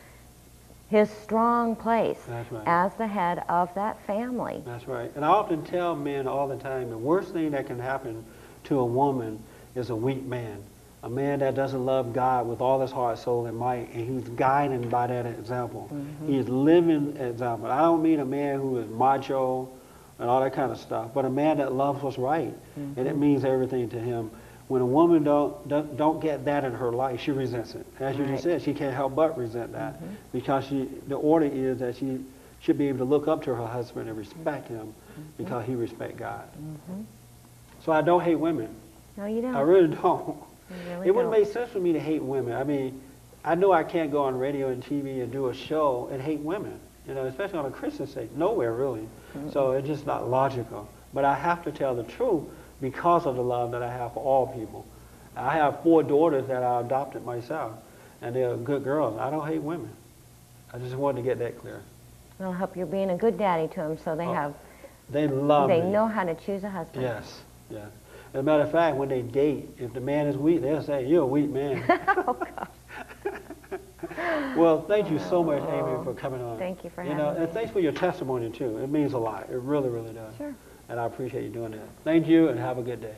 his 0.90 1.10
strong 1.10 1.76
place, 1.76 2.20
right. 2.30 2.64
as 2.66 2.94
the 2.94 3.08
head 3.08 3.44
of 3.50 3.74
that 3.76 4.00
family. 4.06 4.62
That's 4.66 4.88
right. 4.88 5.12
And 5.16 5.26
I 5.26 5.30
often 5.30 5.64
tell 5.66 5.96
men 5.96 6.28
all 6.28 6.48
the 6.48 6.56
time 6.58 6.90
the 6.90 6.98
worst 6.98 7.34
thing 7.34 7.52
that 7.52 7.68
can 7.68 7.80
happen 7.80 8.24
to 8.66 8.80
a 8.80 8.86
woman 8.86 9.40
is 9.76 9.90
a 9.90 9.96
weak 9.96 10.24
man. 10.24 10.64
A 11.06 11.10
man 11.10 11.38
that 11.40 11.54
doesn't 11.54 11.86
love 11.86 12.14
God 12.14 12.48
with 12.48 12.62
all 12.62 12.82
his 12.82 12.90
heart, 12.90 13.20
soul, 13.20 13.46
and 13.46 13.56
might, 13.56 13.94
and 13.94 14.10
he's 14.10 14.28
guided 14.30 14.90
by 14.90 15.06
that 15.06 15.28
example. 15.28 15.88
Mm-hmm. 15.94 16.34
He's 16.34 16.50
living 16.50 17.16
example. 17.18 17.70
I 17.70 17.82
don't 17.82 18.02
mean 18.02 18.20
a 18.22 18.26
man 18.26 18.60
who 18.60 18.80
is 18.80 18.90
macho 18.90 19.70
and 20.18 20.28
all 20.28 20.42
that 20.42 20.54
kind 20.54 20.72
of 20.72 20.80
stuff, 20.80 21.12
but 21.14 21.24
a 21.24 21.30
man 21.30 21.58
that 21.58 21.74
loves 21.74 22.02
what's 22.02 22.18
right, 22.18 22.56
and 22.76 22.98
it 22.98 23.06
mm-hmm. 23.06 23.20
means 23.20 23.46
everything 23.46 23.88
to 23.92 24.00
him. 24.00 24.32
When 24.68 24.82
a 24.82 24.86
woman 24.86 25.24
don't, 25.24 25.68
don't 25.68 25.96
don't 25.96 26.20
get 26.20 26.44
that 26.46 26.64
in 26.64 26.74
her 26.74 26.92
life, 26.92 27.22
she 27.22 27.30
resents 27.30 27.76
it. 27.76 27.86
As 28.00 28.18
you 28.18 28.26
just 28.26 28.42
said, 28.42 28.64
she 28.64 28.74
can't 28.74 28.96
help 28.96 29.14
but 29.14 29.38
resent 29.38 29.74
that 29.74 29.98
mm-hmm. 29.98 30.08
because 30.34 30.66
she 30.66 30.90
the 31.08 31.18
order 31.18 31.46
is 31.46 31.78
that 31.80 31.98
she 31.98 32.20
should 32.62 32.80
be 32.80 32.88
able 32.88 32.98
to 32.98 33.06
look 33.06 33.28
up 33.28 33.44
to 33.44 33.54
her 33.54 33.68
husband 33.68 34.10
and 34.10 34.18
respect 34.18 34.70
him 34.70 34.92
because 35.38 35.68
he 35.68 35.76
respect 35.76 36.18
God. 36.18 36.50
So 37.84 37.92
I 37.92 38.02
don't 38.02 38.22
hate 38.22 38.40
women. 38.40 38.70
No, 39.18 39.28
you 39.28 39.44
don't. 39.44 39.56
I 39.56 39.62
really 39.62 39.96
don't. 39.96 40.36
Really 40.70 41.08
it 41.08 41.16
wouldn't 41.16 41.32
make 41.32 41.48
sense 41.48 41.72
for 41.72 41.80
me 41.80 41.94
to 41.94 42.00
hate 42.00 42.22
women. 42.24 42.54
I 42.54 42.64
mean, 42.64 43.02
I 43.44 43.56
know 43.56 43.72
I 43.72 43.84
can't 43.84 44.12
go 44.12 44.24
on 44.24 44.38
radio 44.38 44.70
and 44.70 44.84
TV 44.84 45.22
and 45.22 45.32
do 45.32 45.48
a 45.50 45.54
show 45.54 46.10
and 46.12 46.22
hate 46.22 46.40
women, 46.40 46.80
you 47.08 47.14
know, 47.14 47.26
especially 47.26 47.60
on 47.60 47.66
a 47.66 47.72
Christian 47.72 48.08
state. 48.08 48.36
Nowhere 48.36 48.74
really. 48.74 49.08
Mm-hmm. 49.38 49.52
So 49.52 49.74
it's 49.74 49.88
just 49.88 50.06
not 50.06 50.28
logical. 50.30 50.90
But 51.14 51.26
I 51.26 51.36
have 51.36 51.64
to 51.66 51.72
tell 51.72 51.96
the 51.96 52.04
truth 52.04 52.44
because 52.82 53.26
of 53.26 53.36
the 53.36 53.44
love 53.44 53.72
that 53.72 53.84
I 53.84 53.92
have 53.92 54.14
for 54.14 54.24
all 54.24 54.48
people. 54.48 54.86
I 55.36 55.54
have 55.56 55.82
four 55.84 56.02
daughters 56.04 56.48
that 56.48 56.64
I 56.64 56.82
adopted 56.82 57.26
myself, 57.26 57.74
and 58.22 58.36
they're 58.36 58.56
good 58.58 58.84
girls. 58.84 59.20
I 59.20 59.30
don't 59.30 59.46
hate 59.48 59.62
women. 59.62 59.90
I 60.74 60.78
just 60.80 60.96
wanted 60.96 61.18
to 61.18 61.24
get 61.24 61.40
that 61.40 61.58
clear. 61.60 61.82
It'll 62.40 62.52
help 62.52 62.76
you 62.76 62.86
being 62.86 63.10
a 63.12 63.16
good 63.18 63.38
daddy 63.38 63.68
to 63.70 63.76
them 63.76 63.98
so 64.04 64.16
they 64.16 64.26
Oh, 64.26 64.34
have, 64.34 64.54
They 65.10 65.28
love 65.28 65.70
they 65.70 65.82
me. 65.82 65.90
know 65.92 66.08
how 66.08 66.24
to 66.24 66.36
choose 66.36 66.64
a 66.64 66.70
husband. 66.70 67.04
Yes, 67.04 67.42
yes. 67.70 67.88
As 68.36 68.40
a 68.40 68.44
matter 68.44 68.64
of 68.64 68.72
fact, 68.72 68.98
when 68.98 69.08
they 69.08 69.22
date, 69.22 69.70
if 69.78 69.94
the 69.94 70.02
man 70.02 70.28
is 70.28 70.36
weak, 70.36 70.62
they'll 70.62 70.84
say, 70.84 71.06
"You're 71.08 71.24
a 71.24 71.26
weak 71.26 71.50
man." 71.50 71.82
Oh, 72.18 72.38
well, 74.58 74.82
thank 74.82 75.10
you 75.10 75.20
so 75.20 75.42
much, 75.44 75.62
Amy, 75.64 75.82
oh, 75.82 76.04
for 76.04 76.14
coming 76.14 76.42
on. 76.42 76.58
Thank 76.58 76.84
you 76.84 76.90
for 76.90 77.04
you 77.04 77.14
know, 77.14 77.30
having 77.30 77.44
and 77.44 77.52
thanks 77.54 77.72
for 77.72 77.80
your 77.80 77.92
testimony 77.92 78.50
too. 78.50 78.78
It 78.78 78.90
means 78.90 79.14
a 79.14 79.18
lot. 79.18 79.50
It 79.50 79.56
really, 79.56 79.90
really 79.90 80.14
does. 80.14 80.36
Sure. 80.38 80.54
And 80.90 81.00
I 81.00 81.06
appreciate 81.06 81.44
you 81.44 81.50
doing 81.50 81.72
that. 81.72 81.88
Thank 82.04 82.28
you, 82.28 82.50
and 82.50 82.60
have 82.60 82.78
a 82.78 82.82
good 82.82 83.02
day. 83.02 83.16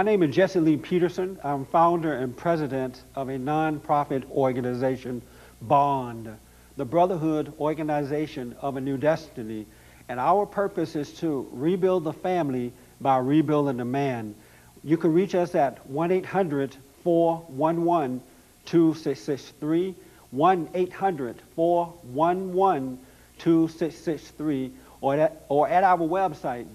My 0.00 0.04
name 0.04 0.22
is 0.22 0.34
Jesse 0.34 0.60
Lee 0.60 0.78
Peterson. 0.78 1.38
I'm 1.44 1.66
founder 1.66 2.14
and 2.14 2.34
president 2.34 3.02
of 3.16 3.28
a 3.28 3.36
nonprofit 3.36 4.24
organization, 4.30 5.20
BOND, 5.60 6.34
the 6.78 6.86
Brotherhood 6.86 7.52
Organization 7.60 8.56
of 8.62 8.78
a 8.78 8.80
New 8.80 8.96
Destiny. 8.96 9.66
And 10.08 10.18
our 10.18 10.46
purpose 10.46 10.96
is 10.96 11.12
to 11.18 11.46
rebuild 11.52 12.04
the 12.04 12.14
family 12.14 12.72
by 13.02 13.18
rebuilding 13.18 13.76
the 13.76 13.84
man. 13.84 14.34
You 14.82 14.96
can 14.96 15.12
reach 15.12 15.34
us 15.34 15.54
at 15.54 15.86
1 15.86 16.10
800 16.10 16.76
411 17.04 18.22
2663, 18.64 19.94
1 20.30 20.68
800 20.72 21.36
411 21.54 22.98
2663, 23.36 24.72
or 25.02 25.16
at, 25.16 25.84
our 25.84 25.98
website, 25.98 26.72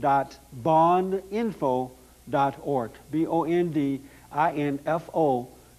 www.bondinfo.org, 0.00 2.90
B-O-N-D-I-N-F-O 3.10 3.98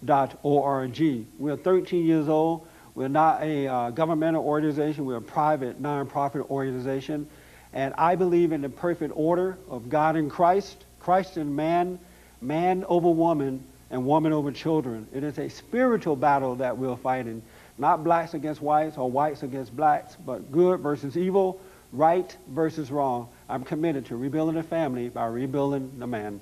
dot 0.06 0.40
O-R-G. 0.44 1.26
We're 1.40 1.58
13 1.58 2.06
years 2.06 2.30
old. 2.30 2.68
We're 2.94 3.08
not 3.08 3.42
a 3.44 3.68
uh, 3.68 3.90
governmental 3.92 4.44
organization. 4.44 5.06
We're 5.06 5.18
a 5.18 5.22
private, 5.22 5.82
nonprofit 5.82 6.50
organization. 6.50 7.28
And 7.74 7.94
I 7.98 8.16
believe 8.16 8.52
in 8.52 8.62
the 8.62 8.70
perfect 8.70 9.14
order 9.16 9.58
of 9.70 9.90
God 9.90 10.16
in 10.16 10.30
Christ, 10.30 10.78
Christ 11.00 11.38
in 11.38 11.56
man, 11.56 12.00
man 12.42 12.86
over 12.88 13.10
woman, 13.10 13.64
and 13.90 14.06
woman 14.06 14.34
over 14.34 14.52
children. 14.52 15.08
It 15.14 15.24
is 15.24 15.38
a 15.38 15.50
spiritual 15.50 16.16
battle 16.16 16.56
that 16.56 16.78
we're 16.78 16.98
fighting. 16.98 17.42
Not 17.78 18.04
blacks 18.04 18.34
against 18.34 18.62
whites 18.62 18.98
or 18.98 19.10
whites 19.10 19.44
against 19.44 19.76
blacks, 19.76 20.16
but 20.26 20.52
good 20.52 20.80
versus 20.80 21.16
evil, 21.16 21.62
right 21.94 22.36
versus 22.50 22.92
wrong. 22.92 23.30
I'm 23.50 23.64
committed 23.64 24.06
to 24.08 24.18
rebuilding 24.18 24.56
the 24.56 24.64
family 24.64 25.10
by 25.10 25.26
rebuilding 25.28 26.00
the 26.00 26.08
man. 26.08 26.40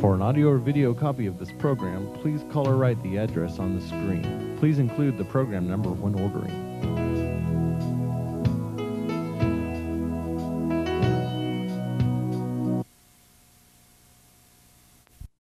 For 0.00 0.14
an 0.14 0.20
audio 0.20 0.48
or 0.48 0.58
video 0.58 0.92
copy 0.92 1.26
of 1.26 1.38
this 1.38 1.52
program, 1.52 2.08
please 2.20 2.44
call 2.50 2.68
or 2.68 2.76
write 2.76 3.02
the 3.02 3.16
address 3.16 3.58
on 3.58 3.74
the 3.78 3.86
screen. 3.86 4.56
Please 4.58 4.78
include 4.78 5.16
the 5.16 5.24
program 5.24 5.68
number 5.68 5.90
when 5.90 6.14
ordering. 6.20 6.63